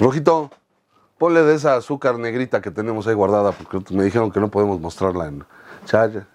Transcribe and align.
Rojito, 0.00 0.50
ponle 1.18 1.42
de 1.42 1.54
esa 1.54 1.76
azúcar 1.76 2.18
negrita 2.18 2.62
que 2.62 2.70
tenemos 2.70 3.06
ahí 3.06 3.12
guardada, 3.12 3.52
porque 3.52 3.94
me 3.94 4.02
dijeron 4.02 4.32
que 4.32 4.40
no 4.40 4.50
podemos 4.50 4.80
mostrarla 4.80 5.26
en 5.26 5.44
Chaya. 5.84 6.26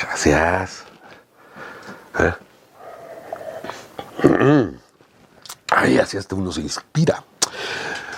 Gracias. 0.00 0.84
Ver. 2.16 2.38
Ay, 5.68 5.98
así 5.98 6.16
hasta 6.16 6.36
uno 6.36 6.52
se 6.52 6.60
inspira. 6.60 7.24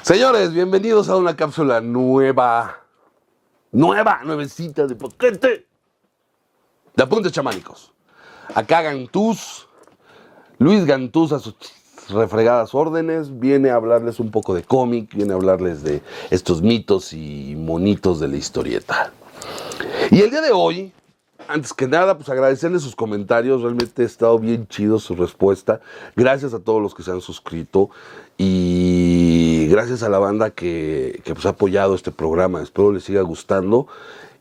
Señores, 0.02 0.52
bienvenidos 0.52 1.09
a 1.09 1.16
una 1.16 1.34
cápsula 1.34 1.80
nueva. 1.80 2.77
Nueva, 3.73 4.21
nuevecita 4.23 4.87
de 4.87 4.96
potente. 4.96 5.66
De 6.95 7.02
apuntes 7.02 7.32
chamánicos. 7.32 7.91
Acá 8.55 8.82
Gantús, 8.82 9.66
Luis 10.59 10.84
Gantús 10.84 11.32
a 11.32 11.38
sus 11.38 11.55
refregadas 12.09 12.74
órdenes, 12.74 13.38
viene 13.38 13.70
a 13.70 13.77
hablarles 13.77 14.20
un 14.20 14.30
poco 14.30 14.54
de 14.54 14.62
cómic, 14.62 15.14
viene 15.14 15.32
a 15.32 15.36
hablarles 15.36 15.82
de 15.82 16.02
estos 16.30 16.62
mitos 16.62 17.12
y 17.12 17.54
monitos 17.56 18.20
de 18.20 18.28
la 18.28 18.36
historieta. 18.36 19.12
Y 20.10 20.20
el 20.20 20.30
día 20.30 20.40
de 20.40 20.52
hoy, 20.52 20.92
antes 21.48 21.73
que 21.73 21.86
nada, 21.86 22.16
pues 22.16 22.28
agradecerles 22.28 22.82
sus 22.82 22.96
comentarios, 22.96 23.62
realmente 23.62 24.02
ha 24.02 24.06
estado 24.06 24.38
bien 24.38 24.66
chido 24.68 24.98
su 24.98 25.14
respuesta. 25.14 25.80
Gracias 26.16 26.54
a 26.54 26.60
todos 26.60 26.80
los 26.80 26.95
que 26.95 27.02
se 27.02 27.10
han 27.10 27.20
suscrito 27.20 27.90
y 28.38 29.66
gracias 29.68 30.02
a 30.02 30.09
la 30.09 30.18
banda 30.18 30.51
que, 30.51 31.20
que 31.24 31.34
pues, 31.34 31.46
ha 31.46 31.51
apoyado 31.51 31.95
este 31.95 32.10
programa. 32.10 32.62
Espero 32.62 32.92
les 32.92 33.04
siga 33.04 33.23
gustando. 33.23 33.87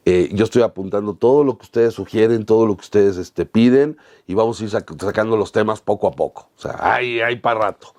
Eh, 0.06 0.30
yo 0.32 0.46
estoy 0.46 0.62
apuntando 0.62 1.14
todo 1.14 1.44
lo 1.44 1.58
que 1.58 1.64
ustedes 1.64 1.94
sugieren, 1.94 2.46
todo 2.46 2.66
lo 2.66 2.76
que 2.76 2.82
ustedes 2.82 3.18
este, 3.18 3.46
piden 3.46 3.98
y 4.28 4.34
vamos 4.34 4.60
a 4.60 4.64
ir 4.64 4.70
sacando 4.70 5.38
los 5.38 5.52
temas 5.52 5.82
poco 5.82 6.08
a 6.08 6.12
poco. 6.12 6.50
O 6.56 6.62
sea, 6.62 6.78
hay, 6.80 7.20
hay 7.20 7.36
para 7.36 7.60
rato. 7.60 7.94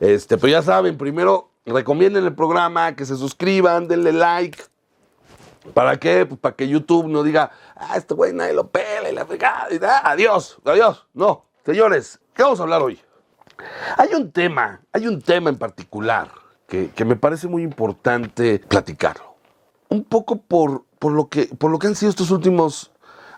Este, 0.00 0.36
pero 0.36 0.48
ya 0.50 0.62
saben, 0.62 0.98
primero 0.98 1.50
recomienden 1.64 2.24
el 2.24 2.34
programa, 2.34 2.94
que 2.94 3.04
se 3.04 3.16
suscriban, 3.16 3.88
denle 3.88 4.12
like. 4.12 4.62
¿Para 5.74 5.98
qué? 5.98 6.26
Pues 6.26 6.38
para 6.38 6.54
que 6.54 6.68
YouTube 6.68 7.08
no 7.08 7.22
diga, 7.22 7.50
ah, 7.74 7.96
este 7.96 8.14
güey 8.14 8.32
nadie 8.32 8.52
lo 8.52 8.68
pela 8.68 9.10
y 9.10 9.14
la 9.14 9.26
fregada. 9.26 9.66
Y, 9.72 9.80
ah, 9.82 10.02
adiós, 10.04 10.58
adiós. 10.64 11.06
No, 11.12 11.46
señores, 11.64 12.20
¿qué 12.34 12.42
vamos 12.42 12.60
a 12.60 12.62
hablar 12.62 12.82
hoy? 12.82 13.00
Hay 13.96 14.10
un 14.14 14.30
tema, 14.30 14.80
hay 14.92 15.08
un 15.08 15.20
tema 15.20 15.50
en 15.50 15.56
particular 15.56 16.30
que, 16.68 16.90
que 16.90 17.04
me 17.04 17.16
parece 17.16 17.48
muy 17.48 17.62
importante 17.62 18.60
platicarlo. 18.60 19.34
Un 19.88 20.04
poco 20.04 20.36
por, 20.36 20.84
por 21.06 21.12
lo 21.12 21.28
que, 21.28 21.46
por 21.46 21.70
lo 21.70 21.78
que 21.78 21.86
han 21.86 21.94
sido 21.94 22.10
estos 22.10 22.32
últimos 22.32 22.90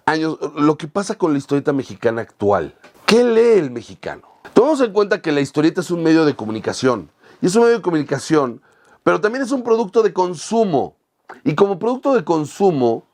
años, 0.07 0.39
lo 0.57 0.79
que 0.79 0.89
pasa 0.89 1.17
con 1.17 1.33
la 1.33 1.39
historieta 1.39 1.75
mexicana 1.75 2.23
actual. 2.23 2.75
¿Qué 3.05 3.23
lee 3.23 3.59
el 3.59 3.71
mexicano? 3.71 4.23
Tomemos 4.55 4.81
en 4.81 4.91
cuenta 4.91 5.21
que 5.21 5.33
la 5.33 5.43
historieta 5.43 5.83
es 5.83 5.91
un 5.91 6.03
medio 6.03 6.25
de 6.25 6.35
comunicación. 6.35 7.11
Y 7.43 7.47
es 7.47 7.55
un 7.57 7.65
medio 7.65 7.77
de 7.77 7.83
comunicación, 7.83 8.63
pero 9.03 9.21
también 9.21 9.45
es 9.45 9.53
un 9.53 9.63
producto 9.63 10.03
de 10.03 10.15
consumo. 10.15 10.97
Y 11.45 11.55
como 11.55 11.79
producto 11.79 12.15
de 12.15 12.25
consumo, 12.25 13.05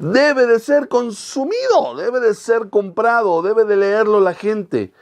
debe 0.00 0.46
de 0.46 0.58
ser 0.58 0.88
consumido, 0.88 1.94
debe 1.96 2.18
de 2.18 2.34
ser 2.34 2.70
comprado, 2.70 3.42
debe 3.42 3.62
de 3.62 3.76
leerlo 3.76 4.18
la 4.18 4.34
gente. 4.34 4.92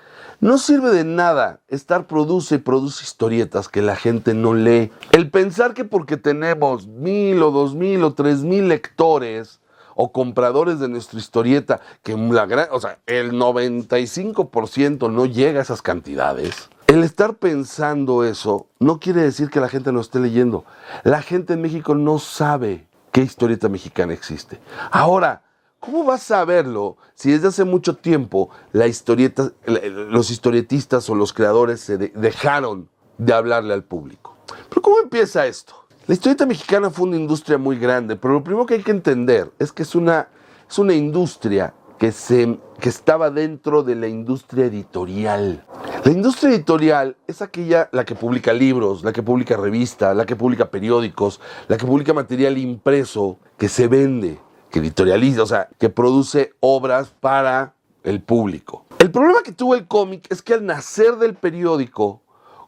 No 0.43 0.59
sirve 0.59 0.91
de 0.91 1.05
nada 1.05 1.61
estar 1.69 2.09
produce 2.09 2.57
y 2.57 2.59
produce 2.59 3.05
historietas 3.05 3.69
que 3.69 3.81
la 3.81 3.95
gente 3.95 4.35
no 4.35 4.55
lee. 4.55 4.91
El 5.13 5.31
pensar 5.31 5.73
que 5.73 5.85
porque 5.85 6.17
tenemos 6.17 6.89
mil 6.89 7.41
o 7.45 7.53
dos 7.53 7.77
mil 7.77 8.03
o 8.03 8.15
tres 8.15 8.43
mil 8.43 8.69
lectores 8.69 9.61
o 9.95 10.11
compradores 10.11 10.81
de 10.81 10.89
nuestra 10.89 11.21
historieta, 11.21 11.81
que 12.03 12.17
la 12.17 12.47
gran, 12.47 12.67
o 12.73 12.81
sea, 12.81 12.99
el 13.07 13.35
95% 13.35 15.13
no 15.13 15.27
llega 15.27 15.61
a 15.61 15.63
esas 15.63 15.81
cantidades. 15.81 16.71
El 16.89 17.05
estar 17.05 17.35
pensando 17.35 18.25
eso 18.25 18.67
no 18.81 18.99
quiere 18.99 19.23
decir 19.23 19.49
que 19.49 19.61
la 19.61 19.69
gente 19.69 19.93
no 19.93 20.01
esté 20.01 20.19
leyendo. 20.19 20.65
La 21.05 21.23
gente 21.23 21.53
en 21.53 21.63
México 21.63 21.95
no 21.95 22.19
sabe 22.19 22.89
qué 23.13 23.21
historieta 23.21 23.69
mexicana 23.69 24.13
existe. 24.13 24.59
Ahora, 24.91 25.45
¿Cómo 25.83 26.05
vas 26.05 26.23
a 26.31 26.39
saberlo 26.39 26.97
si 27.13 27.33
desde 27.33 27.49
hace 27.49 27.65
mucho 27.65 27.97
tiempo 27.97 28.51
la 28.71 28.87
historieta, 28.87 29.51
los 29.67 30.31
historietistas 30.31 31.11
o 31.11 31.17
los 31.17 31.33
creadores 31.33 31.81
se 31.81 31.99
dejaron 31.99 32.89
de 33.19 33.33
hablarle 33.33 33.75
al 33.75 33.83
público? 33.83 34.37
Pero 34.69 34.81
¿cómo 34.81 35.01
empieza 35.03 35.45
esto? 35.45 35.75
La 36.07 36.15
historieta 36.15 36.47
mexicana 36.47 36.89
fue 36.89 37.09
una 37.09 37.17
industria 37.17 37.59
muy 37.59 37.81
grande, 37.81 38.15
pero 38.15 38.35
lo 38.35 38.45
primero 38.45 38.65
que 38.65 38.75
hay 38.75 38.83
que 38.85 38.93
entender 38.93 39.51
es 39.59 39.73
que 39.73 39.83
es 39.83 39.97
una, 39.97 40.29
es 40.71 40.79
una 40.79 40.95
industria 40.95 41.75
que, 41.99 42.13
se, 42.13 42.61
que 42.79 42.89
estaba 42.89 43.33
dentro 43.33 43.83
de 43.83 43.97
la 43.97 44.07
industria 44.07 44.67
editorial. 44.67 45.67
La 46.05 46.13
industria 46.13 46.51
editorial 46.51 47.17
es 47.27 47.43
aquella 47.43 47.89
la 47.91 48.05
que 48.05 48.15
publica 48.15 48.53
libros, 48.53 49.03
la 49.03 49.13
que 49.13 49.25
publica 49.25 49.57
revistas, 49.57 50.17
la 50.17 50.27
que 50.27 50.37
publica 50.37 50.71
periódicos, 50.71 51.41
la 51.67 51.77
que 51.77 51.87
publica 51.87 52.13
material 52.13 52.57
impreso 52.57 53.41
que 53.59 53.69
se 53.69 53.89
vende 53.89 54.39
que 54.73 54.81
editorializa, 54.81 55.43
o 55.43 55.47
sea, 55.47 55.69
que 55.79 55.91
produce 55.91 56.55
obras 56.61 57.13
para 57.21 57.75
el 58.03 58.21
público. 58.21 58.85
El 58.99 59.11
problema 59.11 59.43
que 59.45 59.53
tuvo 59.53 59.75
el 59.75 59.87
cómic 59.87 60.27
es 60.31 60.43
que 60.43 60.55
al 60.55 60.65
nacer 60.65 61.17
del 61.17 61.35
periódico, 61.35 62.23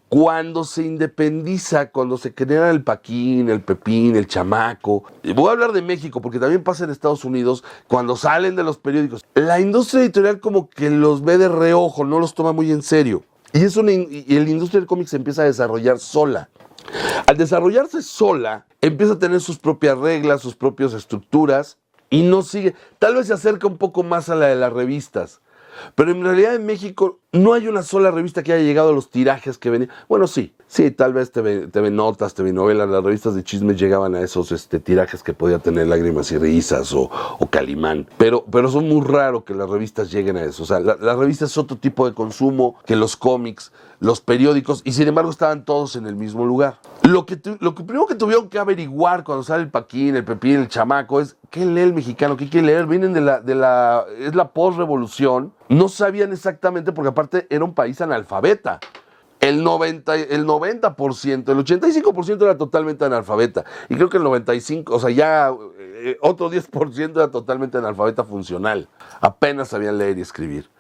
cuando 0.09 0.65
se 0.65 0.85
independiza, 0.85 1.91
cuando 1.91 2.19
se 2.19 2.35
genera 2.37 2.71
el 2.71 2.85
Paquín, 2.85 3.49
el 3.49 3.63
Pepín, 3.63 4.15
el 4.15 4.29
Chamaco, 4.29 5.05
y 5.23 5.33
voy 5.33 5.49
a 5.49 5.53
hablar 5.53 5.73
de 5.73 5.83
México 5.83 6.21
porque 6.21 6.39
también 6.39 6.63
pasa 6.63 6.85
en 6.85 6.91
Estados 6.91 7.25
Unidos, 7.25 7.65
cuando 7.89 8.17
salen 8.17 8.55
de 8.55 8.63
los 8.63 8.77
periódicos, 8.77 9.25
la 9.35 9.59
industria 9.59 10.03
editorial 10.03 10.41
como 10.41 10.69
que 10.69 10.91
los 10.91 11.25
ve 11.25 11.39
de 11.39 11.49
reojo, 11.49 12.05
no 12.05 12.21
los 12.21 12.35
toma 12.35 12.53
muy 12.53 12.71
en 12.71 12.83
serio. 12.83 13.25
Y, 13.53 13.65
es 13.65 13.77
y 13.77 14.39
la 14.39 14.51
industria 14.51 14.81
del 14.81 14.87
cómic 14.87 15.09
se 15.09 15.17
empieza 15.17 15.43
a 15.43 15.47
desarrollar 15.47 15.99
sola. 15.99 16.51
Al 17.27 17.37
desarrollarse 17.37 18.03
sola, 18.03 18.67
empieza 18.81 19.15
a 19.15 19.19
tener 19.19 19.41
sus 19.41 19.59
propias 19.59 19.97
reglas, 19.97 20.43
sus 20.43 20.55
propias 20.55 20.93
estructuras, 20.93 21.79
y 22.11 22.23
no 22.23 22.43
sigue, 22.43 22.75
tal 22.99 23.15
vez 23.15 23.27
se 23.27 23.35
acerca 23.35 23.67
un 23.67 23.79
poco 23.79 24.03
más 24.03 24.29
a 24.29 24.35
la 24.35 24.47
de 24.47 24.57
las 24.57 24.73
revistas, 24.73 25.41
pero 25.95 26.13
en 26.13 26.23
realidad 26.23 26.55
en 26.55 26.67
México 26.67 27.21
no 27.33 27.53
hay 27.53 27.67
una 27.69 27.83
sola 27.83 28.11
revista 28.11 28.43
que 28.43 28.53
haya 28.53 28.63
llegado 28.63 28.91
a 28.91 28.93
los 28.93 29.11
tirajes 29.11 29.59
que 29.59 29.71
venían. 29.71 29.91
Bueno, 30.09 30.27
sí, 30.27 30.55
sí, 30.75 30.91
tal 30.91 31.13
vez 31.13 31.31
TV, 31.31 31.69
TV 31.69 31.93
Notas, 31.93 32.35
TV 32.35 32.53
Novelas, 32.53 32.89
las 32.89 33.05
revistas 33.05 33.37
de 33.37 33.45
chismes 33.45 33.79
llegaban 33.79 34.17
a 34.17 34.21
esos 34.21 34.51
este, 34.51 34.81
tirajes 34.81 35.23
que 35.23 35.33
podía 35.33 35.61
tener 35.61 35.87
Lágrimas 35.87 36.33
y 36.33 36.39
Risas 36.39 36.93
o, 36.93 37.09
Calimán. 37.49 38.09
Pero, 38.19 38.45
pero 38.51 38.69
son 38.69 38.89
muy 38.89 39.07
raro 39.07 39.45
que 39.45 39.55
las 39.55 39.71
revistas 39.71 40.11
lleguen 40.11 40.37
a 40.37 40.43
eso. 40.43 40.65
O 40.65 40.67
sea, 40.67 40.81
la, 40.81 40.97
la 41.01 41.15
revista 41.15 41.45
es 41.45 41.57
otro 41.57 41.77
tipo 41.77 42.09
de 42.09 42.15
consumo 42.15 42.75
que 42.85 42.97
los 42.97 43.17
cómics 43.17 43.71
los 44.05 44.21
periódicos, 44.21 44.83
y 44.85 44.93
sin 44.93 45.09
embargo 45.09 45.31
estaban 45.31 45.65
todos 45.65 45.97
en 45.97 46.07
el 46.07 46.15
mismo 46.15 46.45
lugar. 46.45 46.79
Lo 47.03 47.27
que, 47.27 47.41
lo 47.61 47.75
primero 47.75 48.07
que 48.07 48.15
tuvieron 48.15 48.49
que 48.49 48.59
averiguar 48.59 49.25
cuando 49.25 49.43
sale 49.43 49.63
el 49.63 49.71
Paquín, 49.71 50.17
el 50.17 50.25
Pepín, 50.25 50.57
el 50.57 50.69
Chamaco, 50.69 51.21
es 51.21 51.37
qué 51.51 51.65
lee 51.65 51.83
el 51.83 51.95
mexicano, 51.95 52.37
qué 52.37 52.49
quiere 52.49 52.67
leer. 52.67 52.87
Vienen 52.87 53.13
de 53.13 53.21
la, 53.21 53.41
de 53.41 53.55
la, 53.55 54.05
es 54.19 54.35
la 54.35 54.51
postrevolución. 54.51 55.53
No 55.69 55.89
sabían 55.89 56.33
exactamente, 56.33 56.93
porque 56.93 57.09
aparte 57.09 57.47
era 57.51 57.65
un 57.65 57.75
país 57.75 58.01
analfabeta. 58.01 58.81
El 59.45 59.63
90, 59.63 60.15
el 60.17 60.47
90%, 60.47 61.51
el 61.51 61.59
85% 61.59 62.43
era 62.45 62.57
totalmente 62.57 63.05
analfabeta. 63.05 63.67
Y 63.91 63.97
creo 63.97 64.09
que 64.09 64.17
el 64.17 64.23
95%, 64.23 64.85
o 64.89 64.99
sea, 64.99 65.11
ya 65.11 65.55
eh, 65.79 66.17
otro 66.23 66.51
10% 66.51 67.11
era 67.11 67.31
totalmente 67.31 67.77
analfabeta 67.77 68.25
funcional. 68.25 68.89
Apenas 69.21 69.69
sabían 69.69 69.99
leer 69.99 70.17
y 70.17 70.23
escribir. 70.23 70.71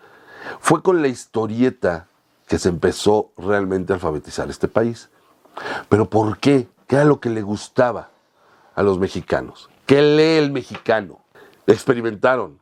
Fue 0.60 0.82
con 0.82 1.02
la 1.02 1.08
historieta 1.08 2.08
que 2.46 2.58
se 2.58 2.70
empezó 2.70 3.32
realmente 3.36 3.92
a 3.92 3.96
alfabetizar 3.96 4.48
este 4.48 4.66
país. 4.66 5.10
Pero 5.90 6.08
¿por 6.08 6.38
qué? 6.38 6.66
¿Qué 6.86 6.96
era 6.96 7.04
lo 7.04 7.20
que 7.20 7.28
le 7.28 7.42
gustaba 7.42 8.08
a 8.74 8.82
los 8.82 8.98
mexicanos? 8.98 9.68
¿Qué 9.84 10.00
lee 10.00 10.42
el 10.42 10.52
mexicano? 10.52 11.20
Experimentaron. 11.66 12.60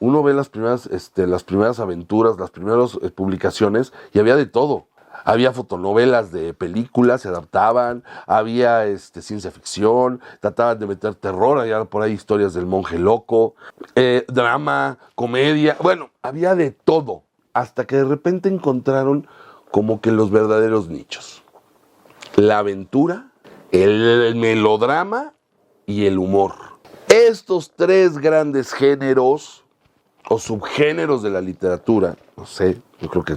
Uno 0.00 0.24
ve 0.24 0.34
las 0.34 0.48
primeras, 0.48 0.86
este, 0.86 1.28
las 1.28 1.44
primeras 1.44 1.78
aventuras, 1.78 2.36
las 2.36 2.50
primeras 2.50 2.98
eh, 3.00 3.10
publicaciones 3.10 3.92
y 4.12 4.18
había 4.18 4.34
de 4.34 4.46
todo. 4.46 4.88
Había 5.24 5.52
fotonovelas 5.52 6.32
de 6.32 6.54
películas, 6.54 7.22
se 7.22 7.28
adaptaban, 7.28 8.04
había 8.26 8.86
este, 8.86 9.22
ciencia 9.22 9.50
ficción, 9.50 10.20
trataban 10.40 10.78
de 10.78 10.86
meter 10.86 11.14
terror, 11.14 11.58
había 11.58 11.84
por 11.84 12.02
ahí 12.02 12.12
historias 12.12 12.54
del 12.54 12.66
monje 12.66 12.98
loco, 12.98 13.54
eh, 13.94 14.24
drama, 14.28 14.98
comedia, 15.14 15.76
bueno, 15.80 16.10
había 16.22 16.54
de 16.54 16.70
todo 16.70 17.22
hasta 17.56 17.86
que 17.86 17.96
de 17.96 18.04
repente 18.04 18.48
encontraron 18.50 19.26
como 19.70 20.00
que 20.00 20.12
los 20.12 20.30
verdaderos 20.30 20.88
nichos. 20.88 21.42
La 22.36 22.58
aventura, 22.58 23.30
el, 23.72 24.34
melodrama 24.36 25.32
y 25.86 26.06
el 26.06 26.18
humor. 26.18 26.52
Estos 27.08 27.72
tres 27.74 28.18
grandes 28.18 28.72
géneros 28.72 29.64
o 30.28 30.38
subgéneros 30.38 31.22
de 31.22 31.30
la 31.30 31.40
literatura, 31.40 32.16
no 32.36 32.44
sé, 32.46 32.80
yo 33.00 33.08
creo 33.08 33.24
que 33.24 33.36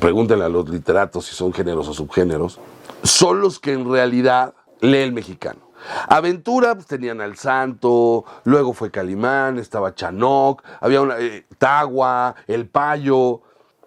pregúntenle 0.00 0.44
a 0.44 0.48
los 0.48 0.68
literatos 0.68 1.26
si 1.26 1.34
son 1.34 1.52
géneros 1.52 1.88
o 1.88 1.94
subgéneros, 1.94 2.58
son 3.02 3.40
los 3.40 3.58
que 3.58 3.72
en 3.72 3.90
realidad 3.90 4.54
lee 4.80 4.98
el 4.98 5.12
mexicano. 5.12 5.72
Aventura, 6.08 6.74
pues 6.74 6.86
tenían 6.86 7.20
al 7.20 7.36
Santo, 7.36 8.24
luego 8.44 8.72
fue 8.72 8.90
Calimán, 8.90 9.58
estaba 9.58 9.94
Chanoc, 9.94 10.62
había 10.80 11.00
una, 11.00 11.18
eh, 11.18 11.46
Tagua, 11.58 12.34
El 12.46 12.68
Payo. 12.68 13.40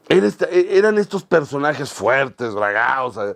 E, 0.09 0.21
eran 0.71 0.97
estos 0.97 1.23
personajes 1.23 1.91
fuertes, 1.91 2.53
bragados. 2.53 3.17
Eh, 3.17 3.35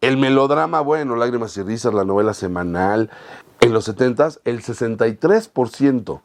El 0.00 0.16
melodrama, 0.16 0.80
bueno, 0.80 1.16
Lágrimas 1.16 1.56
y 1.56 1.62
Risas, 1.62 1.92
la 1.92 2.04
novela 2.04 2.32
semanal. 2.32 3.10
En 3.60 3.72
los 3.72 3.84
70 3.84 4.28
el 4.44 4.62
63% 4.62 6.22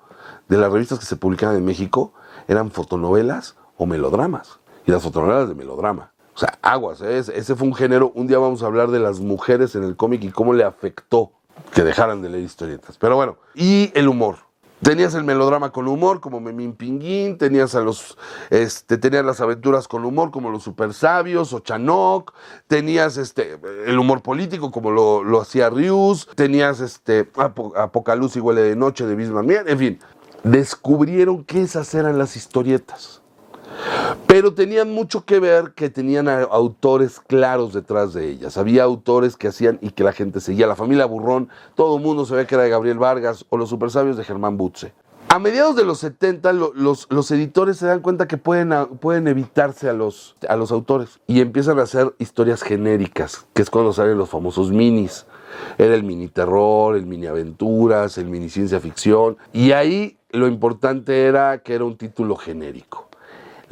de 0.48 0.58
las 0.58 0.72
revistas 0.72 1.00
que 1.00 1.06
se 1.06 1.16
publicaban 1.16 1.58
en 1.58 1.66
México 1.66 2.14
eran 2.48 2.70
fotonovelas 2.70 3.56
o 3.78 3.86
melodramas. 3.88 4.60
Y 4.86 4.92
las 4.92 5.04
fotonovelas 5.04 5.50
de 5.50 5.56
melodrama. 5.56 6.12
O 6.36 6.40
sea, 6.40 6.58
aguas, 6.62 7.02
¿eh? 7.02 7.20
ese 7.20 7.56
fue 7.56 7.68
un 7.68 7.76
género. 7.76 8.12
Un 8.16 8.28
día 8.28 8.40
vamos 8.40 8.64
a 8.64 8.66
hablar 8.66 8.90
de 8.90 9.00
las 9.00 9.20
mujeres 9.20 9.76
en 9.76 9.84
el 9.84 9.96
cómic 9.96 10.24
y 10.24 10.32
cómo 10.32 10.54
le 10.54 10.64
afectó 10.64 11.32
que 11.74 11.84
dejaran 11.84 12.22
de 12.22 12.30
leer 12.30 12.44
historietas. 12.44 12.98
Pero 12.98 13.16
bueno, 13.16 13.38
y 13.54 13.92
el 13.94 14.08
humor. 14.08 14.38
Tenías 14.82 15.14
el 15.16 15.24
melodrama 15.24 15.72
con 15.72 15.88
humor, 15.88 16.20
como 16.20 16.42
Memín 16.42 16.74
Pinguín, 16.74 17.38
tenías 17.38 17.74
los, 17.76 18.18
este, 18.50 18.98
tenías 18.98 19.24
las 19.24 19.40
aventuras 19.40 19.88
con 19.88 20.04
humor, 20.04 20.30
como 20.30 20.50
los 20.50 20.64
super 20.64 20.94
sabios, 20.94 21.54
o 21.54 21.60
Chanok, 21.60 22.34
tenías 22.68 23.16
este, 23.16 23.58
el 23.86 23.98
humor 23.98 24.22
político, 24.22 24.72
como 24.72 24.92
lo, 24.92 25.24
lo 25.24 25.40
hacía 25.40 25.70
Rius, 25.70 26.28
tenías 26.36 26.82
este, 26.82 27.32
Apocaluz 27.38 28.36
y 28.36 28.42
Huele 28.42 28.62
de 28.62 28.76
Noche 28.76 29.06
de 29.06 29.16
Bismarck, 29.16 29.70
en 29.70 29.80
fin, 29.80 30.00
descubrieron 30.44 31.46
que 31.46 31.62
esas 31.62 31.94
eran 31.94 32.18
las 32.18 32.36
historietas. 32.36 33.23
Pero 34.28 34.54
tenían 34.54 34.92
mucho 34.92 35.26
que 35.26 35.40
ver 35.40 35.74
que 35.76 35.90
tenían 35.90 36.28
autores 36.28 37.20
claros 37.20 37.74
detrás 37.74 38.14
de 38.14 38.30
ellas. 38.30 38.58
Había 38.58 38.84
autores 38.84 39.38
que 39.38 39.48
hacían 39.48 39.78
y 39.82 39.92
que 39.92 40.04
la 40.04 40.14
gente 40.14 40.40
seguía. 40.40 40.68
La 40.68 40.76
familia 40.76 41.06
Burrón, 41.06 41.50
todo 41.76 41.98
el 41.98 42.04
mundo 42.04 42.26
sabía 42.26 42.48
que 42.48 42.56
era 42.56 42.64
de 42.64 42.70
Gabriel 42.70 42.98
Vargas 42.98 43.46
o 43.50 43.58
los 43.58 43.70
supersabios 43.70 44.18
de 44.18 44.24
Germán 44.24 44.58
Butze. 44.58 44.94
A 45.30 45.40
mediados 45.40 45.76
de 45.76 45.84
los 45.84 45.98
70, 46.00 46.54
los, 46.54 47.08
los, 47.10 47.32
editores 47.32 47.78
se 47.78 47.88
dan 47.88 48.02
cuenta 48.02 48.28
que 48.28 48.38
pueden, 48.38 48.72
pueden 49.00 49.28
evitarse 49.28 49.90
a 49.90 49.94
los, 49.94 50.36
a 50.48 50.56
los 50.56 50.72
autores 50.72 51.20
y 51.26 51.42
empiezan 51.42 51.80
a 51.80 51.84
hacer 51.84 52.14
historias 52.20 52.62
genéricas, 52.62 53.48
que 53.54 53.64
es 53.64 53.72
cuando 53.72 53.94
salen 53.94 54.18
los 54.18 54.30
famosos 54.30 54.72
minis. 54.72 55.26
Era 55.80 55.96
el 55.96 56.04
mini 56.04 56.28
terror, 56.28 56.96
el 56.96 57.08
mini 57.08 57.26
aventuras, 57.26 58.18
el 58.20 58.26
mini 58.26 58.48
ciencia 58.50 58.80
ficción. 58.80 59.38
Y 59.54 59.72
ahí 59.72 60.18
lo 60.30 60.48
importante 60.48 61.26
era 61.26 61.60
que 61.64 61.74
era 61.74 61.86
un 61.86 61.98
título 61.98 62.36
genérico. 62.36 63.10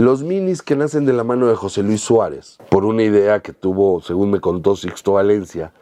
Los 0.02 0.24
minis 0.24 0.64
que 0.64 0.76
nacen 0.76 1.06
de 1.06 1.14
la 1.14 1.24
mano 1.24 1.46
de 1.46 1.54
José 1.54 1.84
Luis 1.84 2.02
Suárez, 2.02 2.58
por 2.70 2.86
una 2.86 3.04
idea 3.04 3.42
que 3.42 3.54
tuvo, 3.54 4.02
según 4.02 4.32
me 4.32 4.40
contó 4.40 4.76
Sixto 4.76 5.12
Valencia, 5.12 5.74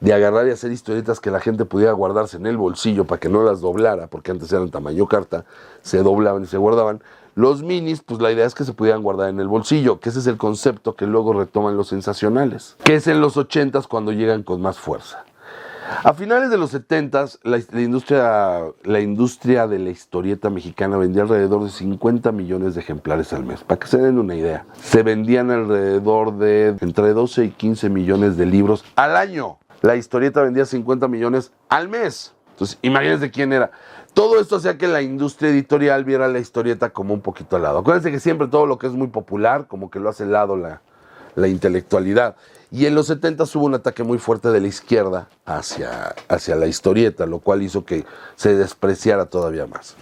de 0.00 0.12
agarrar 0.12 0.48
y 0.48 0.50
hacer 0.50 0.72
historietas 0.72 1.20
que 1.20 1.30
la 1.30 1.38
gente 1.38 1.64
pudiera 1.64 1.92
guardarse 1.92 2.38
en 2.38 2.46
el 2.46 2.56
bolsillo 2.56 3.04
para 3.04 3.20
que 3.20 3.28
no 3.28 3.44
las 3.44 3.60
doblara, 3.60 4.08
porque 4.08 4.32
antes 4.32 4.50
eran 4.50 4.72
tamaño 4.72 5.06
carta, 5.06 5.44
se 5.82 6.02
doblaban 6.02 6.42
y 6.42 6.46
se 6.46 6.56
guardaban. 6.58 7.04
Los 7.36 7.62
minis, 7.62 8.02
pues 8.02 8.20
la 8.20 8.32
idea 8.32 8.46
es 8.46 8.56
que 8.56 8.64
se 8.64 8.72
pudieran 8.72 9.04
guardar 9.04 9.28
en 9.28 9.38
el 9.38 9.46
bolsillo, 9.46 10.00
que 10.00 10.08
ese 10.08 10.18
es 10.18 10.26
el 10.26 10.38
concepto 10.38 10.96
que 10.96 11.06
luego 11.06 11.32
retoman 11.32 11.76
los 11.76 11.86
sensacionales, 11.86 12.74
que 12.82 12.96
es 12.96 13.06
en 13.06 13.20
los 13.20 13.36
ochentas 13.36 13.86
cuando 13.86 14.10
llegan 14.10 14.42
con 14.42 14.60
más 14.60 14.76
fuerza. 14.76 15.24
A 16.04 16.12
finales 16.12 16.50
de 16.50 16.58
los 16.58 16.70
70 16.70 17.26
la, 17.44 17.58
industria, 17.80 18.62
la 18.84 19.00
industria 19.00 19.66
de 19.66 19.78
la 19.78 19.90
historieta 19.90 20.50
mexicana 20.50 20.98
vendía 20.98 21.22
alrededor 21.22 21.64
de 21.64 21.70
50 21.70 22.30
millones 22.30 22.74
de 22.74 22.80
ejemplares 22.82 23.32
al 23.32 23.44
mes. 23.44 23.64
Para 23.64 23.80
que 23.80 23.86
se 23.86 23.98
den 23.98 24.18
una 24.18 24.34
idea, 24.34 24.66
se 24.80 25.02
vendían 25.02 25.50
alrededor 25.50 26.36
de 26.36 26.76
entre 26.80 27.14
12 27.14 27.44
y 27.46 27.50
15 27.50 27.88
millones 27.88 28.36
de 28.36 28.46
libros 28.46 28.84
al 28.96 29.16
año. 29.16 29.58
La 29.80 29.96
historieta 29.96 30.42
vendía 30.42 30.66
50 30.66 31.08
millones 31.08 31.52
al 31.68 31.88
mes. 31.88 32.34
Entonces, 32.50 32.78
imagínense 32.82 33.30
quién 33.30 33.52
era. 33.52 33.70
Todo 34.12 34.40
esto 34.40 34.56
hacía 34.56 34.76
que 34.76 34.88
la 34.88 35.00
industria 35.00 35.50
editorial 35.50 36.04
viera 36.04 36.28
la 36.28 36.38
historieta 36.38 36.90
como 36.90 37.14
un 37.14 37.20
poquito 37.20 37.56
al 37.56 37.62
lado. 37.62 37.78
Acuérdense 37.78 38.10
que 38.10 38.20
siempre 38.20 38.48
todo 38.48 38.66
lo 38.66 38.78
que 38.78 38.88
es 38.88 38.92
muy 38.92 39.08
popular, 39.08 39.66
como 39.68 39.90
que 39.90 40.00
lo 40.00 40.10
hace 40.10 40.24
al 40.24 40.32
lado 40.32 40.56
la, 40.56 40.82
la 41.34 41.48
intelectualidad. 41.48 42.36
Y 42.70 42.86
en 42.86 42.94
los 42.94 43.06
70 43.06 43.44
hubo 43.54 43.64
un 43.64 43.74
ataque 43.74 44.02
muy 44.04 44.18
fuerte 44.18 44.50
de 44.50 44.60
la 44.60 44.68
izquierda 44.68 45.28
hacia, 45.46 46.14
hacia 46.28 46.54
la 46.56 46.66
historieta, 46.66 47.26
lo 47.26 47.38
cual 47.38 47.62
hizo 47.62 47.84
que 47.84 48.04
se 48.36 48.54
despreciara 48.54 49.26
todavía 49.26 49.66
más. 49.66 49.96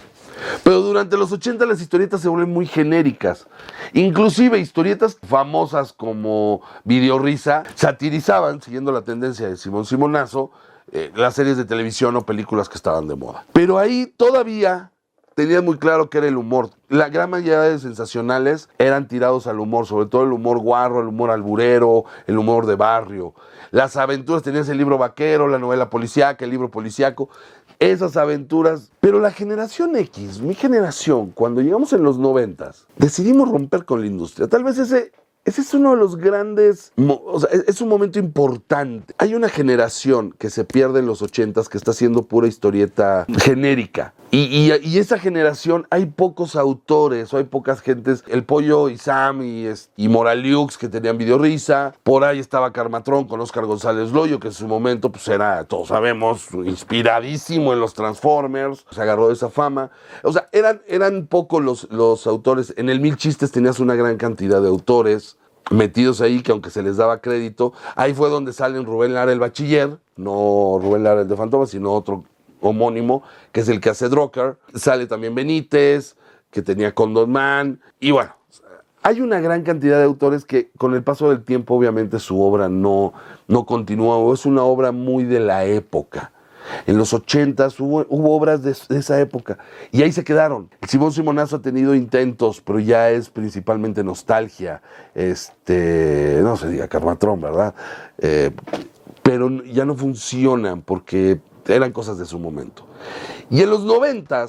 Pero 0.63 0.81
durante 0.81 1.17
los 1.17 1.31
80 1.31 1.65
las 1.65 1.81
historietas 1.81 2.21
se 2.21 2.29
vuelven 2.29 2.53
muy 2.53 2.67
genéricas. 2.67 3.47
Inclusive 3.93 4.59
historietas 4.59 5.17
famosas 5.27 5.93
como 5.93 6.61
Videorrisa 6.83 7.63
satirizaban, 7.75 8.61
siguiendo 8.61 8.91
la 8.91 9.01
tendencia 9.01 9.47
de 9.47 9.57
Simón 9.57 9.85
Simonazo, 9.85 10.51
eh, 10.91 11.11
las 11.15 11.35
series 11.35 11.57
de 11.57 11.65
televisión 11.65 12.15
o 12.15 12.25
películas 12.25 12.69
que 12.69 12.77
estaban 12.77 13.07
de 13.07 13.15
moda. 13.15 13.45
Pero 13.53 13.77
ahí 13.77 14.13
todavía 14.15 14.91
tenían 15.37 15.63
muy 15.63 15.77
claro 15.77 16.09
que 16.09 16.17
era 16.17 16.27
el 16.27 16.35
humor. 16.35 16.71
La 16.89 17.09
gran 17.09 17.29
mayoría 17.29 17.59
de 17.59 17.77
sensacionales 17.77 18.69
eran 18.79 19.07
tirados 19.07 19.45
al 19.45 19.59
humor, 19.59 19.85
sobre 19.85 20.07
todo 20.07 20.23
el 20.23 20.31
humor 20.31 20.57
guarro, 20.57 20.99
el 20.99 21.07
humor 21.09 21.29
alburero, 21.29 22.05
el 22.25 22.39
humor 22.39 22.65
de 22.65 22.73
barrio. 22.73 23.35
Las 23.69 23.97
aventuras, 23.97 24.41
tenías 24.41 24.67
el 24.67 24.79
libro 24.79 24.97
vaquero, 24.97 25.47
la 25.47 25.59
novela 25.59 25.91
policíaca, 25.91 26.43
el 26.43 26.49
libro 26.49 26.71
policíaco, 26.71 27.29
esas 27.77 28.17
aventuras. 28.17 28.91
Pero 28.99 29.19
la 29.19 29.29
generación 29.29 29.95
X, 29.95 30.41
mi 30.41 30.55
generación, 30.55 31.29
cuando 31.29 31.61
llegamos 31.61 31.93
en 31.93 32.01
los 32.01 32.17
noventas, 32.17 32.87
decidimos 32.97 33.47
romper 33.47 33.85
con 33.85 34.01
la 34.01 34.07
industria. 34.07 34.47
Tal 34.47 34.63
vez 34.63 34.79
ese 34.79 35.11
ese 35.47 35.61
es 35.61 35.73
uno 35.73 35.91
de 35.91 35.95
los 35.95 36.17
grandes, 36.17 36.91
o 36.97 37.39
sea, 37.39 37.49
es 37.67 37.79
un 37.79 37.87
momento 37.87 38.19
importante. 38.19 39.13
Hay 39.17 39.33
una 39.33 39.47
generación 39.47 40.35
que 40.37 40.49
se 40.49 40.65
pierde 40.65 40.99
en 40.99 41.05
los 41.05 41.21
ochentas 41.21 41.69
que 41.69 41.77
está 41.77 41.91
haciendo 41.91 42.23
pura 42.23 42.49
historieta 42.49 43.25
genérica. 43.37 44.13
Y, 44.29 44.71
esa 44.97 45.19
generación 45.19 45.87
hay 45.89 46.05
pocos 46.07 46.55
autores, 46.55 47.33
o 47.33 47.37
hay 47.37 47.45
pocas 47.45 47.81
gentes. 47.81 48.23
El 48.27 48.43
Pollo 48.43 48.89
y 48.89 48.97
Sam 48.97 49.41
y, 49.41 49.67
y 49.95 50.09
Moraliux 50.09 50.77
que 50.77 50.89
tenían 50.89 51.17
videorrisa. 51.17 51.93
Por 52.03 52.23
ahí 52.23 52.39
estaba 52.39 52.73
Carmatrón 52.73 53.25
con 53.25 53.39
Oscar 53.39 53.65
González 53.65 54.11
Loyo, 54.11 54.39
que 54.39 54.49
en 54.49 54.53
su 54.53 54.67
momento 54.67 55.11
pues 55.11 55.27
era, 55.29 55.63
todos 55.63 55.89
sabemos, 55.89 56.49
inspiradísimo 56.65 57.71
en 57.71 57.79
los 57.79 57.93
Transformers. 57.93 58.85
Se 58.91 59.01
agarró 59.01 59.29
de 59.29 59.33
esa 59.33 59.49
fama. 59.49 59.91
O 60.23 60.33
sea, 60.33 60.49
eran, 60.51 60.81
eran 60.87 61.27
pocos 61.27 61.63
los, 61.63 61.87
los 61.89 62.27
autores. 62.27 62.73
En 62.77 62.89
el 62.89 62.99
Mil 62.99 63.15
Chistes 63.15 63.51
tenías 63.51 63.79
una 63.79 63.95
gran 63.95 64.17
cantidad 64.17 64.61
de 64.61 64.67
autores 64.67 65.37
metidos 65.71 66.21
ahí, 66.21 66.41
que 66.41 66.51
aunque 66.51 66.69
se 66.69 66.83
les 66.83 66.97
daba 66.97 67.21
crédito, 67.21 67.73
ahí 67.95 68.13
fue 68.13 68.29
donde 68.29 68.53
salen 68.53 68.85
Rubén 68.85 69.13
Lara 69.13 69.31
el 69.31 69.39
bachiller, 69.39 69.99
no 70.15 70.79
Rubén 70.81 71.03
Lara 71.03 71.21
el 71.21 71.27
de 71.27 71.35
Fantoma, 71.35 71.65
sino 71.65 71.91
otro 71.91 72.23
homónimo, 72.61 73.23
que 73.51 73.61
es 73.61 73.69
el 73.69 73.79
que 73.79 73.89
hace 73.89 74.09
Drucker. 74.09 74.57
Sale 74.75 75.07
también 75.07 75.35
Benítez, 75.35 76.15
que 76.51 76.61
tenía 76.61 76.93
Condon 76.93 77.31
Man, 77.31 77.81
y 77.99 78.11
bueno, 78.11 78.37
hay 79.03 79.21
una 79.21 79.39
gran 79.39 79.63
cantidad 79.63 79.99
de 79.99 80.03
autores 80.03 80.43
que 80.43 80.69
con 80.77 80.93
el 80.93 81.01
paso 81.01 81.29
del 81.29 81.43
tiempo 81.43 81.75
obviamente 81.75 82.19
su 82.19 82.41
obra 82.41 82.67
no, 82.67 83.13
no 83.47 83.65
continúa, 83.65 84.33
es 84.33 84.45
una 84.45 84.63
obra 84.63 84.91
muy 84.91 85.23
de 85.23 85.39
la 85.39 85.63
época. 85.63 86.33
En 86.85 86.97
los 86.97 87.13
80 87.13 87.69
hubo, 87.79 88.05
hubo 88.09 88.35
obras 88.35 88.61
de, 88.63 88.71
esa 88.71 89.21
época 89.21 89.57
y 89.93 90.01
ahí 90.01 90.11
se 90.11 90.25
quedaron. 90.25 90.69
Simón 90.85 91.13
Simonazo 91.13 91.55
ha 91.55 91.61
tenido 91.61 91.95
intentos, 91.95 92.59
pero 92.59 92.79
ya 92.79 93.09
es 93.09 93.29
principalmente 93.29 94.03
nostalgia. 94.03 94.81
Este, 95.15 96.41
no 96.43 96.57
se 96.57 96.67
diga 96.67 96.89
Carmatrón, 96.89 97.39
¿verdad? 97.39 97.73
Eh, 98.17 98.51
pero 99.23 99.49
ya 99.63 99.85
no 99.85 99.95
funcionan 99.95 100.81
porque 100.81 101.39
eran 101.75 101.91
cosas 101.91 102.17
de 102.17 102.25
su 102.25 102.39
momento. 102.39 102.85
Y 103.49 103.61
en 103.61 103.69
los 103.69 103.83
90 103.83 104.47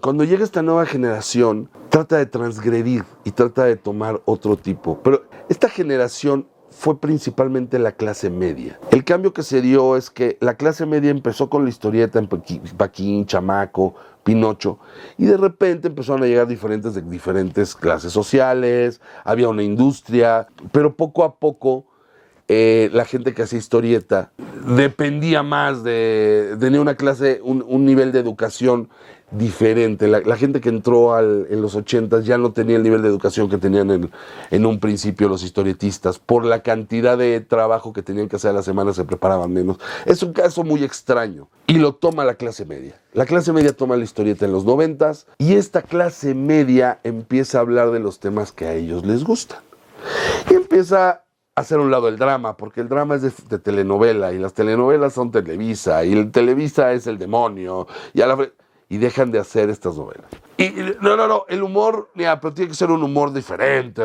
cuando 0.00 0.24
llega 0.24 0.42
esta 0.42 0.62
nueva 0.62 0.84
generación, 0.84 1.70
trata 1.88 2.16
de 2.16 2.26
transgredir 2.26 3.04
y 3.22 3.30
trata 3.30 3.64
de 3.64 3.76
tomar 3.76 4.20
otro 4.24 4.56
tipo. 4.56 4.98
Pero 5.00 5.22
esta 5.48 5.68
generación 5.68 6.48
fue 6.72 6.98
principalmente 6.98 7.78
la 7.78 7.92
clase 7.92 8.28
media. 8.28 8.80
El 8.90 9.04
cambio 9.04 9.32
que 9.32 9.44
se 9.44 9.60
dio 9.60 9.96
es 9.96 10.10
que 10.10 10.38
la 10.40 10.56
clase 10.56 10.86
media 10.86 11.10
empezó 11.10 11.48
con 11.48 11.62
la 11.62 11.70
historieta 11.70 12.18
en 12.18 12.26
Paquín, 12.26 13.26
Chamaco, 13.26 13.94
Pinocho, 14.24 14.80
y 15.18 15.26
de 15.26 15.36
repente 15.36 15.86
empezaron 15.86 16.24
a 16.24 16.26
llegar 16.26 16.48
diferentes 16.48 16.94
de 16.94 17.02
diferentes 17.02 17.76
clases 17.76 18.12
sociales, 18.12 19.00
había 19.22 19.48
una 19.48 19.62
industria, 19.62 20.48
pero 20.72 20.96
poco 20.96 21.22
a 21.22 21.36
poco 21.36 21.86
eh, 22.54 22.90
la 22.92 23.04
gente 23.04 23.34
que 23.34 23.42
hacía 23.42 23.58
historieta 23.58 24.30
dependía 24.76 25.42
más 25.42 25.82
de, 25.82 26.56
tener 26.60 26.80
una 26.80 26.96
clase, 26.96 27.40
un 27.42 27.84
nivel 27.84 28.12
de 28.12 28.20
educación 28.20 28.88
diferente. 29.32 30.06
La, 30.06 30.36
gente 30.36 30.60
que 30.60 30.68
entró 30.68 31.18
en 31.18 31.62
los 31.62 31.74
80 31.74 32.20
ya 32.20 32.38
no 32.38 32.52
tenía 32.52 32.76
el 32.76 32.82
nivel 32.82 33.02
de 33.02 33.08
educación 33.08 33.48
que 33.48 33.58
tenían 33.58 33.90
en, 33.90 34.10
en, 34.50 34.66
un 34.66 34.78
principio 34.78 35.28
los 35.28 35.42
historietistas. 35.42 36.18
Por 36.18 36.44
la 36.44 36.62
cantidad 36.62 37.18
de 37.18 37.40
trabajo 37.40 37.92
que 37.92 38.02
tenían 38.02 38.28
que 38.28 38.36
hacer 38.36 38.50
a 38.50 38.54
la 38.54 38.62
semana 38.62 38.92
se 38.92 39.04
preparaban 39.04 39.52
menos. 39.52 39.78
Es 40.06 40.22
un 40.22 40.32
caso 40.32 40.62
muy 40.64 40.84
extraño. 40.84 41.48
Y 41.66 41.78
lo 41.78 41.94
toma 41.94 42.24
la 42.24 42.34
clase 42.34 42.64
media. 42.64 43.00
La 43.14 43.26
clase 43.26 43.52
media 43.52 43.72
toma 43.72 43.96
la 43.96 44.04
historieta 44.04 44.44
en 44.44 44.52
los 44.52 44.64
90 44.64 45.12
y 45.38 45.54
esta 45.54 45.82
clase 45.82 46.34
media 46.34 47.00
empieza 47.02 47.58
a 47.58 47.62
hablar 47.62 47.90
de 47.90 48.00
los 48.00 48.20
temas 48.20 48.52
que 48.52 48.66
a 48.66 48.74
ellos 48.74 49.04
les 49.04 49.24
gustan. 49.24 49.60
Y 50.50 50.54
empieza 50.54 51.24
hacer 51.54 51.78
un 51.78 51.90
lado 51.90 52.08
el 52.08 52.16
drama, 52.16 52.56
porque 52.56 52.80
el 52.80 52.88
drama 52.88 53.16
es 53.16 53.48
de, 53.48 53.58
telenovela 53.58 54.32
y 54.32 54.38
las 54.38 54.54
telenovelas 54.54 55.12
son 55.12 55.30
Televisa 55.30 56.04
y 56.04 56.12
el 56.12 56.30
Televisa 56.30 56.92
es 56.92 57.06
el 57.06 57.18
demonio 57.18 57.86
y 58.14 58.22
a 58.22 58.26
la 58.26 58.50
y 58.88 58.98
dejan 58.98 59.30
de 59.30 59.38
hacer 59.38 59.70
estas 59.70 59.96
novelas. 59.96 60.26
Y 60.58 60.70
no, 61.00 61.16
no, 61.16 61.26
no, 61.26 61.46
el 61.48 61.62
humor, 61.62 62.10
mira, 62.14 62.38
pero 62.40 62.52
tiene 62.52 62.68
que 62.68 62.74
ser 62.74 62.90
un 62.90 63.02
humor 63.02 63.32
diferente. 63.32 64.02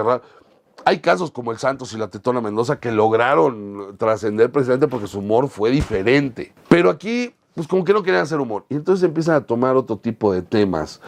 Hay 0.86 1.00
casos 1.00 1.30
como 1.30 1.52
el 1.52 1.58
Santos 1.58 1.92
y 1.92 1.98
la 1.98 2.08
Tetona 2.08 2.40
Mendoza 2.40 2.80
que 2.80 2.94
lograron 2.94 3.98
trascender 3.98 4.50
precisamente 4.50 4.88
porque 4.88 5.08
su 5.08 5.20
humor 5.20 5.50
fue 5.50 5.72
diferente. 5.72 6.54
Pero 6.70 6.90
aquí 6.90 7.36
pues 7.58 7.68
como 7.68 7.84
que 7.84 7.92
no 7.92 8.04
querían 8.04 8.22
hacer 8.22 8.40
humor. 8.40 8.66
Y 8.70 8.76
entonces 8.76 9.04
empiezan 9.04 9.34
a 9.34 9.42
tomar 9.42 9.76
otro 9.76 9.98
tipo 9.98 10.32
de 10.32 10.44
temas, 10.44 11.02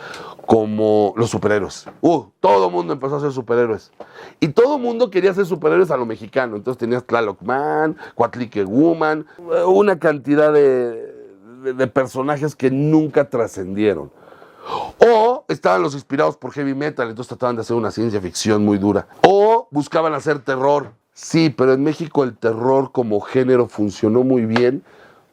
como 0.47 1.13
los 1.15 1.29
superhéroes. 1.29 1.85
Uh, 2.01 2.23
todo 2.39 2.65
el 2.65 2.71
mundo 2.71 2.91
empezó 2.91 3.17
a 3.17 3.19
ser 3.19 3.31
superhéroes. 3.31 3.91
Y 4.39 4.47
todo 4.47 4.77
el 4.77 4.81
mundo 4.81 5.11
quería 5.11 5.31
ser 5.31 5.45
superhéroes 5.45 5.91
a 5.91 5.97
lo 5.97 6.07
mexicano. 6.07 6.55
Entonces 6.55 6.79
tenías 6.79 7.05
Tlaloc 7.05 7.39
Man, 7.43 7.95
Cuatlique 8.15 8.63
Woman, 8.63 9.27
una 9.67 9.99
cantidad 9.99 10.51
de, 10.51 11.13
de 11.75 11.87
personajes 11.87 12.55
que 12.55 12.71
nunca 12.71 13.29
trascendieron. 13.29 14.11
O 14.97 15.45
estaban 15.49 15.83
los 15.83 15.93
inspirados 15.93 16.35
por 16.35 16.51
heavy 16.51 16.73
metal, 16.73 17.09
entonces 17.09 17.29
trataban 17.29 17.57
de 17.57 17.61
hacer 17.61 17.75
una 17.75 17.91
ciencia 17.91 18.19
ficción 18.19 18.65
muy 18.65 18.79
dura. 18.79 19.07
O 19.21 19.67
buscaban 19.69 20.15
hacer 20.15 20.39
terror. 20.39 20.93
Sí, 21.13 21.51
pero 21.55 21.73
en 21.73 21.83
México 21.83 22.23
el 22.23 22.35
terror 22.35 22.91
como 22.91 23.19
género 23.19 23.67
funcionó 23.67 24.23
muy 24.23 24.45
bien 24.45 24.83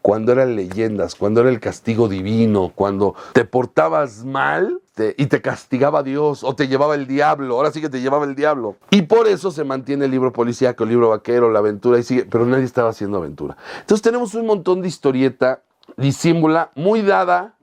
cuando 0.02 0.32
eran 0.32 0.54
leyendas, 0.54 1.14
cuando 1.14 1.40
era 1.40 1.50
el 1.50 1.60
castigo 1.60 2.08
divino, 2.08 2.72
cuando 2.74 3.14
te 3.32 3.44
portabas 3.44 4.24
mal 4.24 4.80
y 5.16 5.26
te 5.26 5.42
castigaba 5.42 6.02
Dios 6.02 6.44
o 6.44 6.54
te 6.54 6.68
llevaba 6.68 6.94
el 6.94 7.06
diablo, 7.06 7.56
ahora 7.56 7.70
sí 7.70 7.80
que 7.80 7.88
te 7.88 8.00
llevaba 8.00 8.24
el 8.24 8.34
diablo. 8.34 8.76
Y 8.90 9.02
por 9.02 9.26
eso 9.26 9.50
se 9.50 9.64
mantiene 9.64 10.06
el 10.06 10.10
libro 10.10 10.32
policíaco, 10.32 10.84
el 10.84 10.90
libro 10.90 11.10
vaquero, 11.10 11.50
la 11.50 11.58
aventura 11.58 11.98
y 11.98 12.02
sigue, 12.02 12.24
pero 12.24 12.46
nadie 12.46 12.64
estaba 12.64 12.90
haciendo 12.90 13.18
aventura. 13.18 13.56
Entonces 13.80 14.02
tenemos 14.02 14.34
un 14.34 14.46
montón 14.46 14.80
de 14.80 14.88
historieta 14.88 15.62
disímbula, 15.96 16.70
muy 16.74 17.02
dada, 17.02 17.56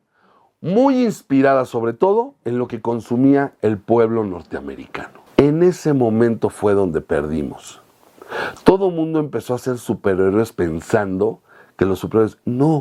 muy 0.62 1.04
inspirada 1.04 1.66
sobre 1.66 1.94
todo 1.94 2.36
en 2.46 2.58
lo 2.58 2.68
que 2.68 2.82
consumía 2.82 3.54
el 3.62 3.78
pueblo 3.78 4.24
norteamericano. 4.24 5.22
En 5.38 5.63
ese 5.63 5.94
momento 5.94 6.50
fue 6.50 6.74
donde 6.74 7.02
perdimos. 7.02 7.82
Todo 8.63 8.90
mundo 8.90 9.20
empezó 9.20 9.54
a 9.54 9.60
ser 9.60 9.78
superhéroes 9.78 10.54
pensando 10.54 11.42
que 11.77 11.86
los 11.86 12.00
superhéroes. 12.00 12.38
No. 12.46 12.80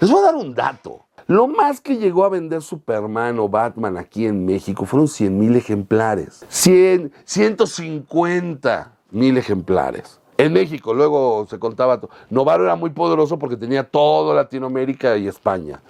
Les 0.00 0.10
voy 0.10 0.20
a 0.20 0.26
dar 0.26 0.36
un 0.36 0.54
dato. 0.54 1.06
Lo 1.26 1.46
más 1.46 1.80
que 1.80 1.96
llegó 1.96 2.24
a 2.24 2.28
vender 2.28 2.62
Superman 2.62 3.38
o 3.38 3.48
Batman 3.48 3.96
aquí 3.96 4.26
en 4.26 4.44
México 4.44 4.84
fueron 4.84 5.08
100 5.08 5.38
mil 5.38 5.56
ejemplares. 5.56 6.44
100, 6.48 7.12
150 7.24 8.92
mil 9.10 9.36
ejemplares. 9.38 10.20
En 10.36 10.52
México, 10.52 10.92
luego 10.92 11.46
se 11.48 11.58
contaba. 11.58 12.00
Novaro 12.30 12.64
era 12.64 12.74
muy 12.74 12.90
poderoso 12.90 13.38
porque 13.38 13.56
tenía 13.56 13.84
toda 13.84 14.34
Latinoamérica 14.34 15.16
y 15.16 15.28
España. 15.28 15.80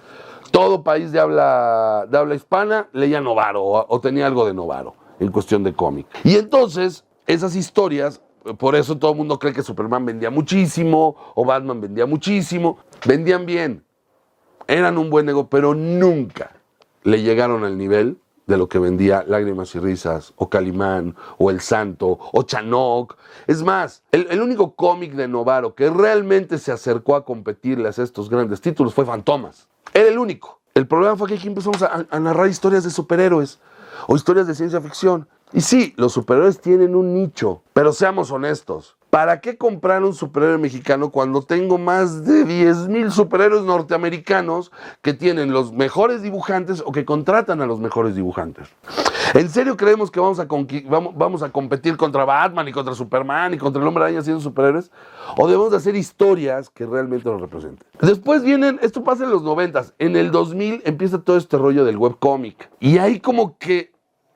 Todo 0.51 0.83
país 0.83 1.11
de 1.11 1.19
habla, 1.19 2.05
de 2.07 2.17
habla 2.17 2.35
hispana 2.35 2.87
leía 2.93 3.19
Novaro 3.19 3.63
o, 3.63 3.85
o 3.87 3.99
tenía 3.99 4.27
algo 4.27 4.45
de 4.45 4.53
Novaro 4.53 4.93
en 5.19 5.31
cuestión 5.31 5.63
de 5.63 5.73
cómic. 5.73 6.05
Y 6.23 6.35
entonces, 6.35 7.03
esas 7.25 7.55
historias 7.55 8.21
por 8.57 8.75
eso 8.75 8.97
todo 8.97 9.11
el 9.11 9.17
mundo 9.17 9.39
cree 9.39 9.53
que 9.53 9.63
Superman 9.63 10.05
vendía 10.05 10.29
muchísimo 10.29 11.15
o 11.35 11.45
Batman 11.45 11.81
vendía 11.81 12.05
muchísimo. 12.05 12.77
Vendían 13.05 13.45
bien, 13.45 13.83
eran 14.67 14.97
un 14.97 15.09
buen 15.09 15.25
negocio, 15.25 15.49
pero 15.49 15.73
nunca 15.73 16.51
le 17.03 17.21
llegaron 17.21 17.63
al 17.63 17.77
nivel 17.77 18.17
de 18.45 18.57
lo 18.57 18.67
que 18.67 18.79
vendía 18.79 19.23
Lágrimas 19.25 19.73
y 19.75 19.79
Risas, 19.79 20.33
o 20.35 20.49
Calimán, 20.49 21.15
o 21.37 21.49
El 21.49 21.61
Santo, 21.61 22.19
o 22.31 22.43
Chanok. 22.43 23.15
Es 23.47 23.63
más, 23.63 24.03
el, 24.11 24.41
único 24.41 24.75
cómic 24.75 25.13
de 25.13 25.27
Novaro 25.27 25.75
que 25.75 25.89
realmente 25.89 26.57
se 26.57 26.71
acercó 26.71 27.15
a 27.15 27.23
competirles 27.23 27.99
a 27.99 28.03
estos 28.03 28.29
grandes 28.29 28.59
títulos 28.59 28.93
fue 28.93 29.05
Fantomas. 29.05 29.69
Era 29.93 30.09
el 30.09 30.17
único. 30.17 30.59
El 30.73 30.87
problema 30.87 31.15
fue 31.15 31.29
que 31.29 31.35
aquí 31.35 31.47
empezamos 31.47 31.81
a 31.83 32.19
narrar 32.19 32.47
historias 32.47 32.83
de 32.83 32.89
superhéroes 32.89 33.59
o 34.07 34.15
historias 34.15 34.47
de 34.47 34.55
ciencia 34.55 34.81
ficción. 34.81 35.27
Y 35.53 35.61
sí, 35.61 35.93
los 35.97 36.13
superhéroes 36.13 36.59
tienen 36.59 36.95
un 36.95 37.13
nicho, 37.13 37.61
pero 37.73 37.93
seamos 37.93 38.31
honestos. 38.31 38.97
¿Para 39.11 39.39
qué 39.39 39.55
comprar 39.55 40.03
un 40.03 40.15
superhéroe 40.15 40.57
mexicano 40.57 41.11
cuando 41.11 41.43
tengo 41.43 41.77
más 41.77 42.25
de 42.25 42.43
10 42.43 42.87
mil 42.87 43.11
superhéroes 43.11 43.61
norteamericanos 43.61 44.71
que 45.03 45.13
tienen 45.13 45.53
los 45.53 45.71
mejores 45.71 46.23
dibujantes 46.23 46.81
o 46.83 46.91
que 46.91 47.05
contratan 47.05 47.61
a 47.61 47.67
los 47.67 47.79
mejores 47.79 48.15
dibujantes? 48.15 48.67
¿En 49.35 49.47
serio 49.49 49.77
creemos 49.77 50.09
que 50.09 50.19
vamos 50.19 50.39
a, 50.39 50.47
vamos, 51.15 51.43
a 51.43 51.51
competir 51.51 51.97
contra 51.97 52.25
Batman 52.25 52.67
y 52.67 52.71
contra 52.71 52.95
Superman 52.95 53.53
y 53.53 53.59
contra 53.59 53.79
el 53.79 53.87
hombre 53.87 54.05
araña 54.05 54.23
siendo 54.23 54.41
superhéroes? 54.41 54.89
¿O 55.37 55.45
debemos 55.45 55.69
de 55.69 55.77
hacer 55.77 55.95
historias 55.95 56.71
que 56.71 56.87
realmente 56.87 57.29
los 57.29 57.39
representen? 57.39 57.87
Después 58.01 58.41
vienen, 58.41 58.79
esto 58.81 59.03
pasa 59.03 59.23
en 59.25 59.29
los 59.29 59.43
90, 59.43 59.85
en 59.99 60.15
el 60.15 60.31
2000 60.31 60.81
empieza 60.85 61.21
todo 61.21 61.37
este 61.37 61.59
rollo 61.59 61.85
del 61.85 61.97
webcómic. 61.97 62.71
Y 62.79 62.97
hay 62.97 63.19
como 63.19 63.59
que 63.59 63.92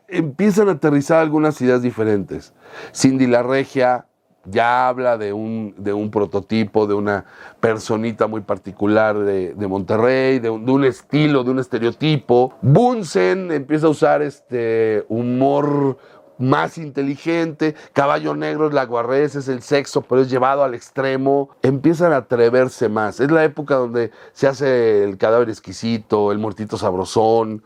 empiezan 0.07 0.69
a 0.69 0.73
aterrizar 0.73 1.19
algunas 1.19 1.61
ideas 1.61 1.81
diferentes. 1.81 2.53
Cindy 2.93 3.27
la 3.27 3.43
Regia 3.43 4.05
ya 4.49 4.87
habla 4.87 5.17
de 5.17 5.33
un, 5.33 5.75
de 5.77 5.93
un 5.93 6.09
prototipo, 6.09 6.87
de 6.87 6.93
una 6.93 7.25
personita 7.59 8.27
muy 8.27 8.41
particular 8.41 9.17
de, 9.19 9.67
Monterrey, 9.67 10.39
de 10.39 10.49
un, 10.49 10.85
estilo, 10.85 11.43
de 11.43 11.51
un 11.51 11.59
estereotipo. 11.59 12.53
Bunsen 12.61 13.51
empieza 13.51 13.87
a 13.87 13.89
usar 13.89 14.21
este 14.21 15.05
humor 15.09 15.97
más 16.37 16.77
inteligente, 16.77 17.75
Caballo 17.93 18.35
Negro 18.35 18.67
es 18.67 18.73
la 18.73 18.85
guarrez, 18.85 19.35
es 19.35 19.47
el 19.47 19.63
sexo, 19.63 20.03
pero 20.03 20.21
es 20.21 20.29
llevado 20.29 20.63
al 20.63 20.75
extremo, 20.75 21.49
empiezan 21.63 22.13
a 22.13 22.17
atreverse 22.17 22.89
más. 22.89 23.19
Es 23.19 23.31
la 23.31 23.43
época 23.43 23.75
donde 23.75 24.11
se 24.33 24.47
hace 24.47 25.03
el 25.03 25.17
cadáver 25.17 25.49
exquisito, 25.49 26.31
el 26.31 26.37
muertito 26.37 26.77
sabrosón, 26.77 27.63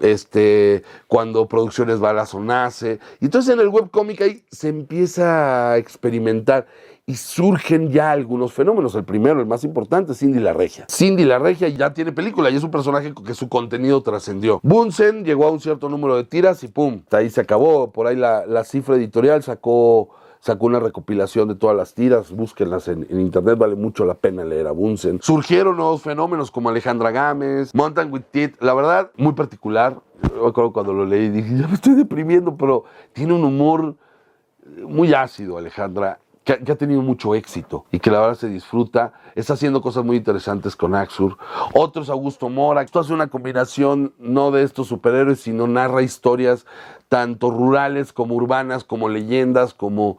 este, 0.00 0.82
cuando 1.06 1.46
Producciones 1.46 2.00
Balazo 2.00 2.40
nace. 2.40 2.98
Y 3.20 3.26
entonces 3.26 3.54
en 3.54 3.60
el 3.60 3.68
webcómic 3.68 4.20
ahí 4.20 4.42
se 4.50 4.68
empieza 4.68 5.72
a 5.72 5.78
experimentar 5.78 6.66
y 7.08 7.14
surgen 7.14 7.90
ya 7.90 8.10
algunos 8.10 8.52
fenómenos. 8.52 8.94
El 8.94 9.04
primero, 9.04 9.40
el 9.40 9.46
más 9.46 9.64
importante, 9.64 10.14
Cindy 10.14 10.40
la 10.40 10.52
Regia. 10.52 10.84
Cindy 10.90 11.24
la 11.24 11.38
Regia 11.38 11.68
ya 11.68 11.94
tiene 11.94 12.12
película 12.12 12.50
y 12.50 12.56
es 12.56 12.62
un 12.62 12.70
personaje 12.70 13.14
que 13.24 13.32
su 13.32 13.48
contenido 13.48 14.02
trascendió. 14.02 14.60
Bunsen 14.62 15.24
llegó 15.24 15.46
a 15.46 15.50
un 15.50 15.58
cierto 15.58 15.88
número 15.88 16.16
de 16.16 16.24
tiras 16.24 16.62
y 16.64 16.68
pum, 16.68 17.00
ahí 17.10 17.30
se 17.30 17.40
acabó. 17.40 17.92
Por 17.92 18.06
ahí 18.06 18.16
la, 18.16 18.44
la 18.44 18.62
cifra 18.62 18.96
editorial 18.96 19.42
sacó 19.42 20.10
sacó 20.40 20.66
una 20.66 20.80
recopilación 20.80 21.48
de 21.48 21.54
todas 21.54 21.76
las 21.76 21.94
tiras, 21.94 22.30
búsquenlas 22.30 22.88
en, 22.88 23.06
internet, 23.10 23.58
vale 23.58 23.76
mucho 23.76 24.04
la 24.04 24.14
pena 24.14 24.44
leer 24.44 24.66
a 24.66 24.72
Bunsen. 24.72 25.20
Surgieron 25.22 25.76
nuevos 25.76 26.02
fenómenos 26.02 26.50
como 26.50 26.68
Alejandra 26.68 27.10
Gámez, 27.10 27.74
Mountain 27.74 28.12
with 28.12 28.22
Tit, 28.30 28.60
la 28.60 28.74
verdad, 28.74 29.10
muy 29.16 29.32
particular. 29.32 30.00
Yo 30.22 30.42
me 30.42 30.48
acuerdo 30.48 30.72
cuando 30.72 30.92
lo 30.92 31.04
leí, 31.04 31.28
dije, 31.28 31.58
ya 31.58 31.68
me 31.68 31.74
estoy 31.74 31.94
deprimiendo, 31.94 32.56
pero 32.56 32.84
tiene 33.12 33.32
un 33.34 33.44
humor 33.44 33.96
muy 34.86 35.14
ácido, 35.14 35.58
Alejandra 35.58 36.18
que, 36.56 36.72
ha 36.72 36.76
tenido 36.76 37.02
mucho 37.02 37.34
éxito 37.34 37.84
y 37.92 37.98
que 37.98 38.10
la 38.10 38.20
verdad 38.20 38.34
se 38.34 38.48
disfruta. 38.48 39.12
Está 39.34 39.52
haciendo 39.52 39.82
cosas 39.82 40.04
muy 40.04 40.16
interesantes 40.16 40.76
con 40.76 40.94
Axur. 40.94 41.36
Otros, 41.74 42.08
Augusto 42.08 42.48
Mora. 42.48 42.82
Esto 42.82 43.00
hace 43.00 43.12
una 43.12 43.26
combinación 43.26 44.14
no 44.18 44.50
de 44.50 44.62
estos 44.62 44.86
superhéroes, 44.86 45.40
sino 45.40 45.66
narra 45.66 46.02
historias 46.02 46.64
tanto 47.08 47.50
rurales 47.50 48.14
como 48.14 48.34
urbanas, 48.34 48.82
como 48.84 49.10
leyendas, 49.10 49.74
como 49.74 50.18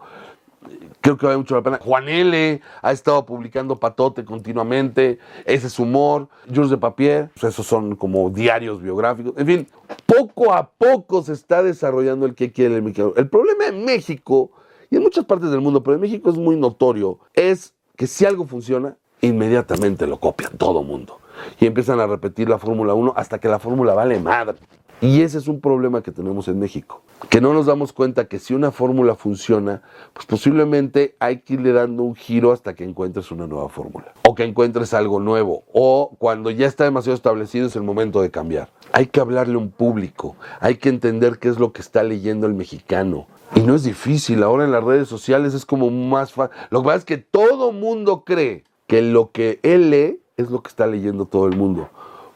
creo 1.01 1.17
que 1.17 1.25
vale 1.25 1.39
mucho 1.39 1.55
la 1.55 1.63
pena. 1.63 1.79
Juan 1.81 2.07
L. 2.07 2.61
ha 2.81 2.91
estado 2.91 3.25
publicando 3.25 3.77
Patote 3.77 4.23
continuamente, 4.23 5.17
ese 5.45 5.67
es 5.67 5.79
humor. 5.79 6.27
Jules 6.53 6.69
de 6.69 6.77
Papier, 6.77 7.31
pues 7.39 7.53
esos 7.53 7.65
son 7.65 7.95
como 7.95 8.29
diarios 8.29 8.81
biográficos. 8.81 9.33
En 9.35 9.47
fin, 9.47 9.67
poco 10.05 10.53
a 10.53 10.69
poco 10.69 11.23
se 11.23 11.33
está 11.33 11.63
desarrollando 11.63 12.27
el 12.27 12.35
que 12.35 12.51
quiere 12.51 12.75
el 12.75 12.83
mexicano. 12.83 13.13
El 13.17 13.29
problema 13.29 13.67
en 13.67 13.83
México 13.83 14.51
y 14.89 14.95
en 14.95 15.03
muchas 15.03 15.25
partes 15.25 15.51
del 15.51 15.61
mundo, 15.61 15.83
pero 15.83 15.95
en 15.95 16.01
México 16.01 16.29
es 16.29 16.37
muy 16.37 16.55
notorio, 16.55 17.19
es 17.33 17.73
que 17.95 18.07
si 18.07 18.25
algo 18.25 18.45
funciona, 18.45 18.97
inmediatamente 19.21 20.07
lo 20.07 20.19
copian 20.19 20.57
todo 20.57 20.83
mundo. 20.83 21.19
Y 21.59 21.65
empiezan 21.65 21.99
a 21.99 22.07
repetir 22.07 22.49
la 22.49 22.57
Fórmula 22.57 22.93
1 22.93 23.13
hasta 23.15 23.39
que 23.39 23.47
la 23.47 23.59
Fórmula 23.59 23.93
vale 23.93 24.19
madre. 24.19 24.57
Y 25.01 25.21
ese 25.21 25.37
es 25.37 25.47
un 25.47 25.61
problema 25.61 26.03
que 26.03 26.11
tenemos 26.11 26.49
en 26.49 26.59
México, 26.59 27.03
que 27.29 27.39
no 27.39 27.53
nos 27.53 27.67
damos 27.67 27.93
cuenta 27.93 28.27
que 28.27 28.37
si 28.37 28.53
una 28.53 28.71
fórmula 28.71 29.15
funciona, 29.15 29.81
pues 30.11 30.25
posiblemente 30.25 31.15
hay 31.19 31.39
que 31.39 31.53
irle 31.53 31.71
dando 31.71 32.03
un 32.03 32.15
giro 32.15 32.51
hasta 32.51 32.75
que 32.75 32.83
encuentres 32.83 33.31
una 33.31 33.47
nueva 33.47 33.69
fórmula, 33.69 34.11
o 34.27 34.35
que 34.35 34.43
encuentres 34.43 34.93
algo 34.93 35.21
nuevo, 35.21 35.63
o 35.71 36.17
cuando 36.17 36.49
ya 36.51 36.67
está 36.67 36.83
demasiado 36.83 37.15
establecido 37.15 37.67
es 37.67 37.77
el 37.77 37.83
momento 37.83 38.21
de 38.21 38.29
cambiar. 38.29 38.71
Hay 38.91 39.05
que 39.05 39.21
hablarle 39.21 39.53
a 39.53 39.59
un 39.59 39.71
público, 39.71 40.35
hay 40.59 40.75
que 40.75 40.89
entender 40.89 41.39
qué 41.39 41.47
es 41.47 41.59
lo 41.59 41.71
que 41.71 41.81
está 41.81 42.03
leyendo 42.03 42.45
el 42.45 42.53
mexicano, 42.53 43.27
y 43.55 43.61
no 43.61 43.75
es 43.75 43.83
difícil, 43.83 44.43
ahora 44.43 44.65
en 44.65 44.71
las 44.71 44.83
redes 44.83 45.07
sociales 45.07 45.53
es 45.53 45.65
como 45.65 45.89
más 45.89 46.33
fácil. 46.33 46.55
Lo 46.69 46.81
que 46.81 46.85
pasa 46.85 46.97
es 46.97 47.05
que 47.05 47.17
todo 47.17 47.71
mundo 47.71 48.23
cree 48.25 48.63
que 48.87 49.01
lo 49.01 49.31
que 49.31 49.59
él 49.63 49.89
lee 49.89 50.21
es 50.37 50.49
lo 50.49 50.61
que 50.61 50.69
está 50.69 50.87
leyendo 50.87 51.25
todo 51.25 51.47
el 51.47 51.55
mundo. 51.55 51.89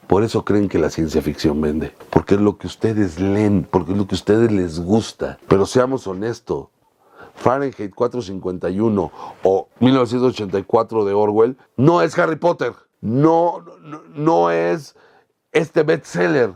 Por 0.08 0.24
eso 0.24 0.44
creen 0.44 0.70
que 0.70 0.80
la 0.80 0.90
ciencia 0.90 1.22
ficción 1.22 1.62
vende. 1.62 1.94
Porque 2.10 2.36
es 2.36 2.42
lo 2.42 2.58
que 2.58 2.68
ustedes 2.68 3.20
leen, 3.20 3.68
porque 3.70 3.94
es 3.94 3.98
lo 3.98 4.08
que 4.08 4.16
a 4.16 4.18
ustedes 4.18 4.52
les 4.52 4.80
gusta. 4.80 5.40
Pero 5.48 5.66
seamos 5.66 6.06
honestos. 6.08 6.68
Fahrenheit 7.36 7.94
451 7.96 9.12
o 9.44 9.68
1984 9.80 11.06
de 11.06 11.14
Orwell 11.14 11.58
no 11.78 12.02
es 12.02 12.18
Harry 12.20 12.36
Potter. 12.36 12.74
No, 13.02 13.64
no, 13.82 14.02
no 14.14 14.52
es 14.52 14.96
este 15.52 15.84
bestseller 15.84 16.54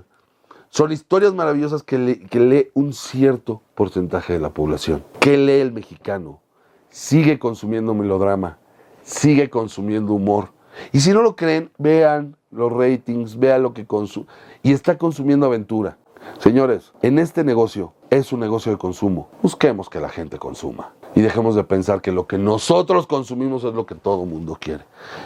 Son 0.69 0.91
historias 0.91 1.33
maravillosas 1.33 1.83
que, 1.83 1.97
lee 1.97 2.69
un 2.73 2.93
cierto 2.93 3.61
porcentaje 3.73 4.33
de 4.33 4.39
la 4.39 4.49
población. 4.49 5.03
¿Qué 5.19 5.37
lee 5.37 5.61
el 5.61 5.71
mexicano? 5.71 6.41
Sigue 6.89 7.39
consumiendo 7.39 7.93
melodrama, 7.93 8.57
sigue 9.03 9.49
consumiendo 9.49 10.13
humor. 10.13 10.51
Y 10.91 10.99
si 10.99 11.13
no 11.13 11.21
lo 11.21 11.35
creen, 11.35 11.71
vean 11.77 12.35
los 12.51 12.71
ratings, 12.71 13.39
vean 13.39 13.63
lo 13.63 13.73
que 13.73 13.85
consume. 13.85 14.27
Y 14.61 14.73
está 14.73 14.97
consumiendo 14.97 15.45
aventura. 15.45 15.97
Señores, 16.39 16.93
en 17.01 17.17
este 17.17 17.43
negocio 17.43 17.93
es 18.09 18.31
un 18.33 18.41
negocio 18.41 18.71
de 18.71 18.77
consumo. 18.77 19.29
Busquemos 19.41 19.89
que 19.89 19.99
la 19.99 20.09
gente 20.09 20.37
consuma. 20.37 20.93
Y 21.15 21.21
dejemos 21.21 21.55
de 21.55 21.63
pensar 21.63 22.01
que 22.01 22.11
lo 22.11 22.27
que 22.27 22.37
nosotros 22.37 23.07
consumimos 23.07 23.63
es 23.63 23.73
lo 23.73 23.85
que 23.85 23.95
todo 23.95 24.25
mundo 24.25 24.57
quiere. 24.59 24.83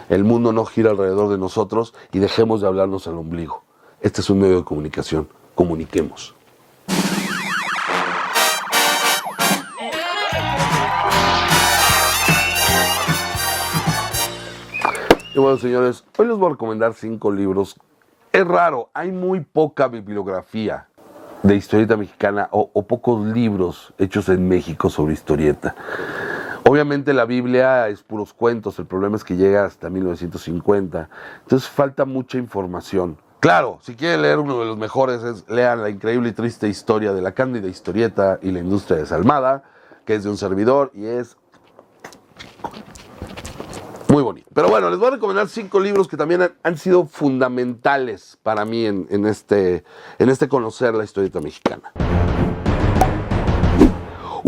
El 0.08 0.24
mundo 0.24 0.54
no 0.54 0.66
gira 0.66 0.92
alrededor 0.92 1.30
de 1.30 1.38
nosotros 1.38 1.94
y 2.14 2.20
dejemos 2.20 2.62
de 2.62 2.68
hablarnos 2.68 3.08
al 3.08 3.18
ombligo. 3.18 3.64
Este 4.02 4.22
es 4.22 4.32
un 4.32 4.40
medio 4.40 4.58
de 4.58 4.64
comunicación. 4.64 5.28
Comuniquemos. 5.54 6.34
Y 15.36 15.40
bueno, 15.40 15.58
señores, 15.60 16.04
hoy 16.18 16.28
les 16.28 16.36
voy 16.36 16.48
a 16.48 16.50
recomendar 16.54 16.96
cinco 16.96 17.32
libros. 17.32 17.76
Es 18.32 18.48
raro, 18.48 18.90
hay 18.96 19.12
muy 19.12 19.42
poca 19.42 19.88
bibliografía 19.88 20.88
de 21.44 21.56
historieta 21.56 21.96
mexicana 21.96 22.50
o, 22.52 22.72
o, 22.74 22.88
pocos 22.88 23.24
libros 23.28 23.94
hechos 24.00 24.30
en 24.30 24.48
México 24.48 24.90
sobre 24.90 25.14
historieta. 25.14 25.76
Obviamente 26.68 27.14
la 27.14 27.26
Biblia 27.26 27.88
es 27.88 28.02
puros 28.02 28.34
cuentos, 28.34 28.80
el 28.80 28.88
problema 28.88 29.16
es 29.16 29.24
que 29.24 29.36
llega 29.36 29.66
hasta 29.66 29.92
1950, 29.92 31.10
entonces 31.44 31.70
falta 31.70 32.06
mucha 32.06 32.40
información. 32.40 33.18
Claro, 33.42 33.80
si 33.82 33.96
quieren 33.96 34.22
leer 34.22 34.38
uno 34.38 34.60
de 34.60 34.68
los 34.68 34.78
mejores, 34.78 35.24
es, 35.24 35.50
lean 35.50 35.82
la 35.82 35.90
increíble 35.90 36.30
y 36.30 36.32
triste 36.32 36.68
historia 36.68 37.12
de 37.12 37.24
la 37.24 37.32
cándida 37.32 37.68
historieta 37.68 38.38
y 38.44 38.52
la 38.52 38.60
industria 38.60 39.00
desalmada, 39.00 39.64
que 40.06 40.14
es 40.14 40.24
de 40.24 40.30
un 40.30 40.38
servidor 40.38 40.92
y 40.94 41.08
es 41.08 41.38
muy 44.10 44.22
bonito. 44.22 44.48
Pero 44.54 44.70
bueno, 44.70 44.92
les 44.92 45.00
voy 45.00 45.08
a 45.08 45.12
recomendar 45.12 45.50
cinco 45.50 45.80
libros 45.80 46.08
que 46.08 46.18
también 46.18 46.54
han, 46.62 46.78
sido 46.78 47.08
fundamentales 47.08 48.38
para 48.44 48.64
mí 48.64 48.86
en, 48.86 49.26
este, 49.26 49.86
en 50.20 50.30
este 50.30 50.48
conocer 50.48 50.94
la 50.94 51.04
historieta 51.04 51.42
mexicana. 51.42 51.92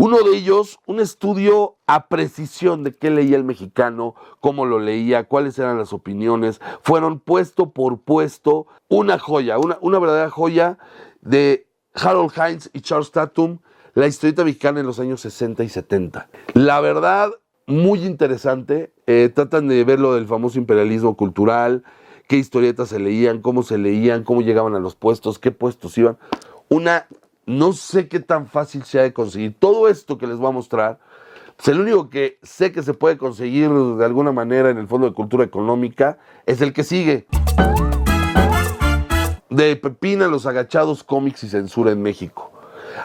Uno 0.04 0.18
de 0.22 0.36
ellos, 0.36 0.78
un 0.84 1.00
estudio 1.00 1.78
a 1.86 2.08
precisión 2.08 2.84
de 2.84 2.92
qué 2.92 3.08
leía 3.08 3.38
el 3.38 3.44
mexicano, 3.44 4.14
cómo 4.38 4.66
lo 4.66 4.78
leía, 4.78 5.24
cuáles 5.24 5.58
eran 5.58 5.78
las 5.78 5.94
opiniones, 5.94 6.60
fueron 6.82 7.20
puesto 7.20 7.70
por 7.70 8.02
puesto 8.02 8.66
una 8.88 9.18
joya, 9.18 9.56
una, 9.58 9.98
verdadera 9.98 10.28
joya 10.28 10.76
de 11.22 11.66
Harold 11.94 12.32
Hines 12.36 12.68
y 12.74 12.82
Charles 12.82 13.12
Tatum, 13.12 13.60
la 13.94 14.06
historieta 14.06 14.44
mexicana 14.44 14.80
en 14.80 14.84
los 14.84 15.00
años 15.00 15.22
60 15.22 15.64
y 15.64 15.70
70. 15.70 16.28
La 16.52 16.82
verdad, 16.82 17.30
muy 17.66 18.04
interesante, 18.04 18.92
eh, 19.06 19.30
tratan 19.34 19.68
de 19.68 19.84
ver 19.84 20.00
lo 20.00 20.14
del 20.14 20.26
famoso 20.26 20.58
imperialismo 20.58 21.16
cultural, 21.16 21.82
qué 22.28 22.36
historietas 22.36 22.90
se 22.90 22.98
leían, 22.98 23.40
cómo 23.40 23.62
se 23.62 23.78
leían, 23.78 24.22
cómo 24.22 24.42
llegaban 24.42 24.74
a 24.74 24.80
los 24.80 24.96
puestos, 24.96 25.38
qué 25.38 25.50
puestos 25.50 25.96
iban. 25.96 26.18
Una 26.68 27.06
no 27.46 27.72
sé 27.72 28.08
qué 28.08 28.20
tan 28.20 28.46
fácil 28.46 28.84
sea 28.84 29.02
de 29.02 29.12
conseguir. 29.12 29.56
Todo 29.58 29.88
esto 29.88 30.18
que 30.18 30.26
les 30.26 30.36
voy 30.36 30.48
a 30.48 30.52
mostrar, 30.52 30.98
pues 31.56 31.68
el 31.68 31.80
único 31.80 32.10
que 32.10 32.38
sé 32.42 32.72
que 32.72 32.82
se 32.82 32.94
puede 32.94 33.18
conseguir 33.18 33.70
de 33.70 34.04
alguna 34.04 34.32
manera 34.32 34.70
en 34.70 34.78
el 34.78 34.88
Fondo 34.88 35.08
de 35.08 35.14
Cultura 35.14 35.44
Económica 35.44 36.18
es 36.46 36.60
el 36.60 36.72
que 36.72 36.84
sigue. 36.84 37.26
De 39.50 39.76
Pepina, 39.76 40.26
los 40.26 40.46
agachados, 40.46 41.04
cómics 41.04 41.44
y 41.44 41.48
censura 41.48 41.92
en 41.92 42.02
México. 42.02 42.52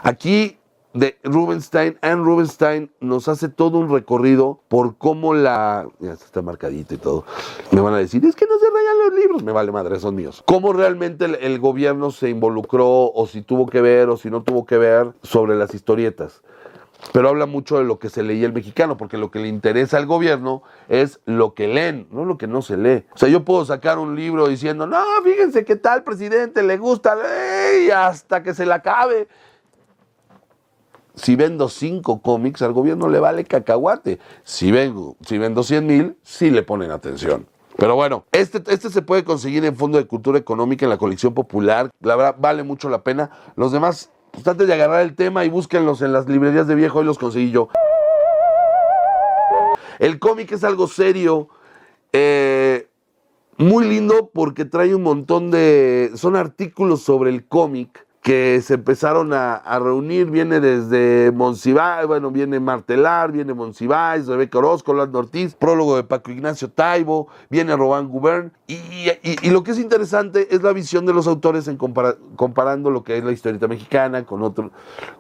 Aquí 0.03 0.58
de 0.99 1.17
Rubenstein. 1.23 1.97
Anne 2.01 2.23
Rubenstein 2.23 2.91
nos 2.99 3.27
hace 3.27 3.47
todo 3.47 3.79
un 3.79 3.89
recorrido 3.89 4.61
por 4.67 4.97
cómo 4.97 5.33
la. 5.33 5.87
Está 6.01 6.41
marcadito 6.41 6.93
y 6.93 6.97
todo. 6.97 7.25
Me 7.71 7.81
van 7.81 7.93
a 7.93 7.97
decir, 7.97 8.23
es 8.25 8.35
que 8.35 8.45
no 8.45 8.59
se 8.59 8.65
rayan 8.69 9.09
los 9.09 9.19
libros. 9.19 9.43
Me 9.43 9.53
vale 9.53 9.71
madre, 9.71 9.99
son 9.99 10.15
míos. 10.15 10.43
Cómo 10.45 10.73
realmente 10.73 11.25
el, 11.25 11.59
gobierno 11.59 12.11
se 12.11 12.29
involucró, 12.29 13.11
o 13.11 13.27
si 13.27 13.41
tuvo 13.41 13.65
que 13.67 13.81
ver, 13.81 14.09
o 14.09 14.17
si 14.17 14.29
no 14.29 14.43
tuvo 14.43 14.65
que 14.65 14.77
ver, 14.77 15.13
sobre 15.23 15.55
las 15.55 15.73
historietas. 15.73 16.41
Pero 17.13 17.29
habla 17.29 17.45
mucho 17.45 17.77
de 17.77 17.85
lo 17.85 17.97
que 17.97 18.09
se 18.09 18.23
leía 18.23 18.45
el 18.45 18.51
mexicano, 18.51 18.97
porque 18.97 19.17
lo 19.17 19.31
que 19.31 19.39
le 19.39 19.47
interesa 19.47 19.95
al 19.95 20.05
gobierno 20.05 20.63
es 20.89 21.21
lo 21.23 21.53
que 21.53 21.69
leen, 21.69 22.07
no 22.11 22.25
lo 22.25 22.37
que 22.37 22.47
no 22.47 22.61
se 22.61 22.75
lee. 22.75 23.05
O 23.15 23.17
sea, 23.17 23.29
yo 23.29 23.45
puedo 23.45 23.63
sacar 23.63 23.99
un 23.99 24.17
libro 24.17 24.49
diciendo, 24.49 24.85
no, 24.85 25.01
fíjense 25.23 25.63
qué 25.63 25.77
tal 25.77 26.03
presidente, 26.03 26.61
le 26.61 26.77
gusta, 26.77 27.17
hasta 27.95 28.43
que 28.43 28.53
se 28.53 28.65
le 28.65 28.73
acabe 28.73 29.29
si 31.19 31.35
vendo 31.35 31.67
cinco 31.67 32.21
cómics, 32.21 32.61
al 32.61 32.73
gobierno 32.73 33.09
le 33.09 33.19
vale 33.19 33.43
cacahuate. 33.43 34.19
Si, 34.43 34.71
vengo, 34.71 35.17
si 35.25 35.37
vendo 35.37 35.63
100 35.63 35.85
mil, 35.85 36.17
sí 36.23 36.49
le 36.49 36.63
ponen 36.63 36.91
atención. 36.91 37.47
Pero 37.77 37.95
bueno, 37.95 38.25
este, 38.31 38.61
este 38.67 38.89
se 38.89 39.01
puede 39.01 39.23
conseguir 39.23 39.65
en 39.65 39.75
Fondo 39.75 39.97
de 39.97 40.07
Cultura 40.07 40.37
Económica 40.37 40.85
en 40.85 40.89
la 40.89 40.97
colección 40.97 41.33
popular. 41.33 41.89
La 42.01 42.15
verdad, 42.15 42.35
vale 42.39 42.63
mucho 42.63 42.89
la 42.89 43.03
pena. 43.03 43.31
Los 43.55 43.71
demás, 43.71 44.11
pues 44.31 44.47
antes 44.47 44.67
de 44.67 44.73
agarrar 44.73 45.01
el 45.01 45.15
tema 45.15 45.45
y 45.45 45.49
búsquenlos 45.49 46.01
en 46.01 46.13
las 46.13 46.27
librerías 46.27 46.67
de 46.67 46.75
viejo, 46.75 46.99
hoy 46.99 47.05
los 47.05 47.19
conseguí 47.19 47.51
yo. 47.51 47.69
El 49.99 50.19
cómic 50.19 50.53
es 50.53 50.63
algo 50.63 50.87
serio, 50.87 51.49
eh, 52.13 52.87
muy 53.57 53.85
lindo 53.85 54.29
porque 54.33 54.63
trae 54.63 54.95
un 54.95 55.03
montón 55.03 55.51
de... 55.51 56.11
Son 56.15 56.37
artículos 56.37 57.01
sobre 57.01 57.29
el 57.29 57.45
cómic 57.45 58.07
que 58.21 58.61
se 58.61 58.73
empezaron 58.73 59.31
a, 59.33 59.79
reunir, 59.79 60.29
viene 60.29 60.59
desde 60.59 61.31
Monsiváis, 61.31 62.05
bueno, 62.05 62.31
viene 62.31 62.59
Martelar, 62.59 63.31
viene 63.31 63.53
Monsiváis, 63.53 64.27
Rebeca 64.27 64.57
Orozco, 64.57 64.93
Lando 64.93 65.19
Ortiz, 65.19 65.55
prólogo 65.55 65.95
de 65.95 66.03
Paco 66.03 66.29
Ignacio 66.31 66.69
Taibo, 66.69 67.27
viene 67.49 67.75
Robán 67.77 68.09
Gubern, 68.09 68.51
y, 68.67 69.49
lo 69.49 69.63
que 69.63 69.71
es 69.71 69.79
interesante 69.79 70.53
es 70.53 70.61
la 70.61 70.73
visión 70.73 71.05
de 71.05 71.13
los 71.13 71.27
autores 71.27 71.67
en 71.69 71.77
comparando 71.77 72.91
lo 72.91 73.03
que 73.03 73.17
es 73.17 73.23
la 73.23 73.31
historieta 73.31 73.67
mexicana 73.67 74.25
con, 74.25 74.43
otro, 74.43 74.71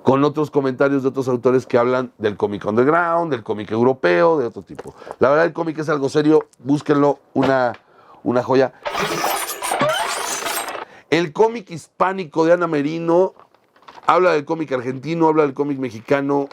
con 0.03 0.23
otros 0.25 0.51
comentarios 0.51 1.03
de 1.03 1.09
otros 1.09 1.29
autores 1.29 1.65
que 1.65 1.77
hablan 1.77 2.11
del 2.17 2.35
cómic 2.35 2.65
underground, 2.65 3.31
del 3.31 3.43
cómic 3.43 3.71
europeo, 3.71 4.37
de 4.37 4.45
otro 4.45 4.61
tipo. 4.61 4.93
La 5.19 5.29
verdad 5.29 5.45
el 5.45 5.53
cómic 5.53 5.79
es 5.79 5.89
algo 5.89 6.09
serio, 6.09 6.47
búsquenlo, 6.59 7.19
una, 7.33 7.73
una 8.23 8.43
joya. 8.43 8.73
El 11.09 11.33
cómic 11.33 11.71
hispánico 11.71 12.45
de 12.45 12.53
Ana 12.53 12.67
Merino 12.67 13.33
habla 14.05 14.33
del 14.33 14.45
cómic 14.45 14.71
argentino, 14.71 15.27
habla 15.27 15.43
del 15.43 15.53
cómic 15.53 15.79
mexicano. 15.79 16.47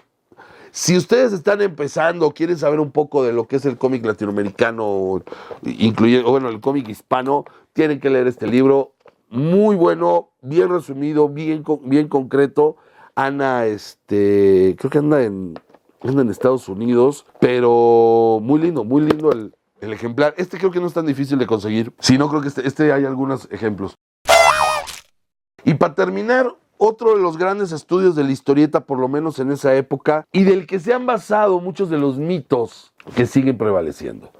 Si 0.71 0.97
ustedes 0.97 1.33
están 1.33 1.61
empezando, 1.62 2.33
quieren 2.33 2.57
saber 2.59 2.81
un 2.81 2.90
poco 2.90 3.23
de 3.23 3.33
lo 3.33 3.47
que 3.47 3.57
es 3.57 3.66
el 3.66 3.77
cómic 3.77 4.05
latinoamericano, 4.05 5.23
incluyendo, 5.62 6.31
bueno, 6.31 6.49
el 6.49 6.61
cómic 6.61 6.88
hispano, 6.88 7.45
tienen 7.73 8.01
que 8.01 8.11
leer 8.11 8.27
este 8.27 8.47
libro. 8.47 8.92
Muy 9.29 9.77
bueno, 9.77 10.31
bien 10.40 10.69
resumido, 10.69 11.29
bien, 11.29 11.62
bien 11.83 12.09
concreto. 12.09 12.77
Ana, 13.14 13.66
este, 13.66 14.77
creo 14.79 14.90
que 14.90 14.99
anda 14.99 15.23
en, 15.23 15.55
en 16.03 16.31
Estados 16.31 16.69
Unidos, 16.69 17.27
pero 17.40 18.38
muy 18.42 18.61
lindo, 18.61 18.85
muy 18.85 19.03
lindo 19.03 19.33
el, 19.33 19.53
ejemplar. 19.81 20.35
Este 20.37 20.59
creo 20.59 20.71
que 20.71 20.81
no 20.81 20.87
es 20.87 20.95
tan 20.95 21.07
difícil 21.07 21.38
de 21.38 21.47
conseguir. 21.47 21.92
Si 22.01 22.19
no, 22.19 22.29
creo 22.29 22.40
que 22.40 22.49
este, 22.49 22.66
este 22.66 22.92
hay 22.92 23.05
algunos 23.05 23.49
ejemplos. 23.51 23.97
Y 25.66 25.74
para 25.74 25.96
terminar, 25.96 26.55
otro 26.79 27.16
de 27.16 27.20
los 27.20 27.37
grandes 27.37 27.72
estudios 27.72 28.14
de 28.14 28.22
la 28.22 28.31
historieta, 28.31 28.87
por 28.87 29.00
lo 29.00 29.09
menos 29.09 29.40
en 29.40 29.50
esa 29.50 29.74
época, 29.74 30.24
y 30.31 30.44
del 30.44 30.64
que 30.64 30.79
se 30.79 30.94
han 30.94 31.07
basado 31.07 31.59
muchos 31.59 31.90
de 31.90 31.98
los 31.98 32.18
mitos 32.18 32.94
que 33.16 33.26
siguen 33.26 33.59
prevaleciendo. 33.59 34.31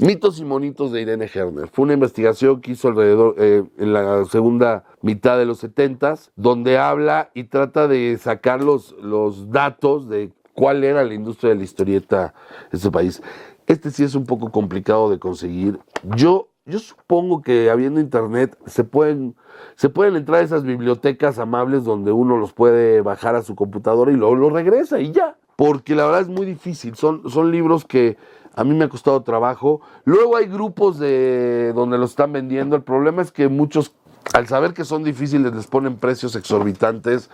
Mitos 0.00 0.40
y 0.40 0.44
monitos 0.44 0.90
de 0.90 1.02
Irene 1.02 1.30
Herner. 1.32 1.68
Fue 1.68 1.84
una 1.84 1.94
investigación 1.94 2.60
que 2.60 2.72
hizo 2.72 2.88
alrededor 2.88 3.36
eh, 3.38 3.62
en 3.78 3.92
la 3.92 4.24
segunda 4.24 4.82
mitad 5.02 5.38
de 5.38 5.46
los 5.46 5.58
70 5.58 6.16
donde 6.34 6.78
habla 6.78 7.30
y 7.32 7.44
trata 7.44 7.86
de 7.86 8.18
sacar 8.20 8.64
los, 8.64 8.96
los 9.00 9.52
datos 9.52 10.08
de 10.08 10.32
cuál 10.52 10.82
era 10.82 11.04
la 11.04 11.14
industria 11.14 11.50
de 11.50 11.58
la 11.58 11.64
historieta 11.64 12.34
en 12.72 12.76
este 12.76 12.90
país. 12.90 13.22
Este 13.68 13.92
sí 13.92 14.02
es 14.02 14.16
un 14.16 14.26
poco 14.26 14.50
complicado 14.50 15.08
de 15.08 15.20
conseguir. 15.20 15.78
Yo 16.16 16.48
yo 16.64 16.78
supongo 16.78 17.42
que 17.42 17.70
habiendo 17.70 18.00
internet 18.00 18.56
se 18.66 18.84
pueden, 18.84 19.34
se 19.74 19.88
pueden 19.88 20.16
entrar 20.16 20.40
a 20.40 20.44
esas 20.44 20.62
bibliotecas 20.62 21.38
amables 21.38 21.84
donde 21.84 22.12
uno 22.12 22.36
los 22.36 22.52
puede 22.52 23.00
bajar 23.00 23.34
a 23.34 23.42
su 23.42 23.56
computadora 23.56 24.12
y 24.12 24.16
luego 24.16 24.36
lo 24.36 24.50
regresa 24.50 25.00
y 25.00 25.12
ya. 25.12 25.36
Porque 25.56 25.94
la 25.94 26.06
verdad 26.06 26.22
es 26.22 26.28
muy 26.28 26.46
difícil. 26.46 26.94
Son, 26.96 27.28
son 27.28 27.50
libros 27.50 27.84
que 27.84 28.16
a 28.54 28.64
mí 28.64 28.74
me 28.74 28.84
ha 28.84 28.88
costado 28.88 29.22
trabajo. 29.22 29.80
Luego 30.04 30.36
hay 30.36 30.46
grupos 30.46 30.98
de 30.98 31.72
donde 31.74 31.98
los 31.98 32.10
están 32.10 32.32
vendiendo. 32.32 32.76
El 32.76 32.82
problema 32.82 33.22
es 33.22 33.32
que 33.32 33.48
muchos, 33.48 33.94
al 34.32 34.46
saber 34.46 34.72
que 34.72 34.84
son 34.84 35.04
difíciles, 35.04 35.54
les 35.54 35.66
ponen 35.66 35.96
precios 35.96 36.36
exorbitantes 36.36 37.28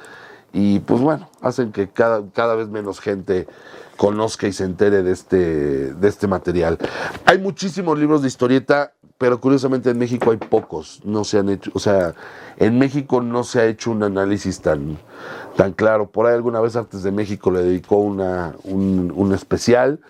y 0.52 0.80
pues 0.80 1.00
bueno, 1.00 1.28
hacen 1.40 1.72
que 1.72 1.88
cada, 1.88 2.22
cada 2.32 2.54
vez 2.54 2.68
menos 2.68 3.00
gente 3.00 3.46
conozca 3.96 4.46
y 4.46 4.52
se 4.52 4.64
entere 4.64 5.02
de 5.02 5.12
este, 5.12 5.92
de 5.92 6.08
este 6.08 6.26
material. 6.26 6.78
Hay 7.26 7.38
muchísimos 7.38 7.98
libros 7.98 8.22
de 8.22 8.28
historieta, 8.28 8.92
pero 9.18 9.40
curiosamente 9.40 9.90
en 9.90 9.98
México 9.98 10.30
hay 10.30 10.36
pocos, 10.36 11.00
no 11.04 11.24
se 11.24 11.38
han 11.38 11.48
hecho, 11.48 11.70
o 11.74 11.80
sea, 11.80 12.14
en 12.56 12.78
México 12.78 13.20
no 13.20 13.42
se 13.42 13.60
ha 13.60 13.66
hecho 13.66 13.90
un 13.90 14.04
análisis 14.04 14.60
tan, 14.60 14.96
tan 15.56 15.72
claro. 15.72 16.08
Por 16.08 16.26
ahí 16.26 16.34
alguna 16.34 16.60
vez 16.60 16.76
Artes 16.76 17.02
de 17.02 17.10
México 17.10 17.50
le 17.50 17.62
dedicó 17.62 17.96
una, 17.96 18.54
un, 18.62 19.12
un 19.14 19.34
especial, 19.34 20.00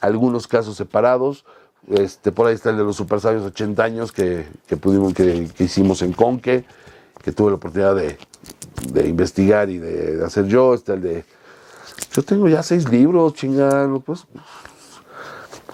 algunos 0.00 0.48
casos 0.48 0.76
separados, 0.76 1.44
este, 1.88 2.32
por 2.32 2.48
ahí 2.48 2.54
está 2.54 2.70
el 2.70 2.76
de 2.76 2.84
los 2.84 2.96
super 2.96 3.20
sabios 3.20 3.44
80 3.44 3.82
años 3.82 4.12
que, 4.12 4.46
que 4.66 4.76
pudimos, 4.76 5.14
que, 5.14 5.48
que 5.56 5.64
hicimos 5.64 6.02
en 6.02 6.12
Conque, 6.12 6.64
que 7.22 7.32
tuve 7.32 7.50
la 7.50 7.56
oportunidad 7.56 7.94
de, 7.94 8.18
de 8.92 9.08
investigar 9.08 9.70
y 9.70 9.78
de, 9.78 10.24
hacer 10.24 10.46
yo, 10.46 10.74
está 10.74 10.94
el 10.94 11.02
de 11.02 11.24
yo 12.12 12.22
tengo 12.22 12.48
ya 12.48 12.62
seis 12.62 12.88
libros, 12.88 13.34
chingado, 13.34 14.00
pues. 14.00 14.26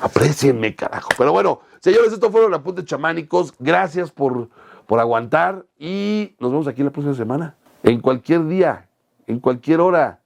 Aprecienme, 0.01 0.75
carajo. 0.75 1.11
Pero 1.17 1.33
bueno, 1.33 1.61
señores, 1.81 2.13
estos 2.13 2.31
fueron 2.31 2.55
apuntes 2.55 2.85
chamánicos. 2.85 3.55
Gracias 3.59 4.11
por, 4.11 4.49
por 4.87 5.01
aguantar 5.01 5.65
y 5.79 6.35
nos 6.39 6.51
vemos 6.51 6.67
aquí 6.67 6.83
la 6.83 6.91
próxima 6.91 7.15
semana. 7.15 7.57
En 7.83 8.01
cualquier 8.01 8.47
día, 8.47 8.89
en 9.27 9.41
cualquier 9.41 9.81
hora. 9.81 10.21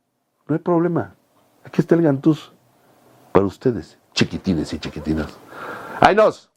No 0.47 0.55
hay 0.55 0.61
problema. 0.61 1.15
Aquí 1.65 1.81
está 1.81 1.95
el 1.95 2.03
Gantús. 2.03 2.53
Para 3.33 3.45
ustedes, 3.45 3.99
chiquitines 4.15 4.73
y 4.73 4.79
chiquitinas. 4.79 5.29
¡Ay, 6.01 6.15
nos! 6.15 6.48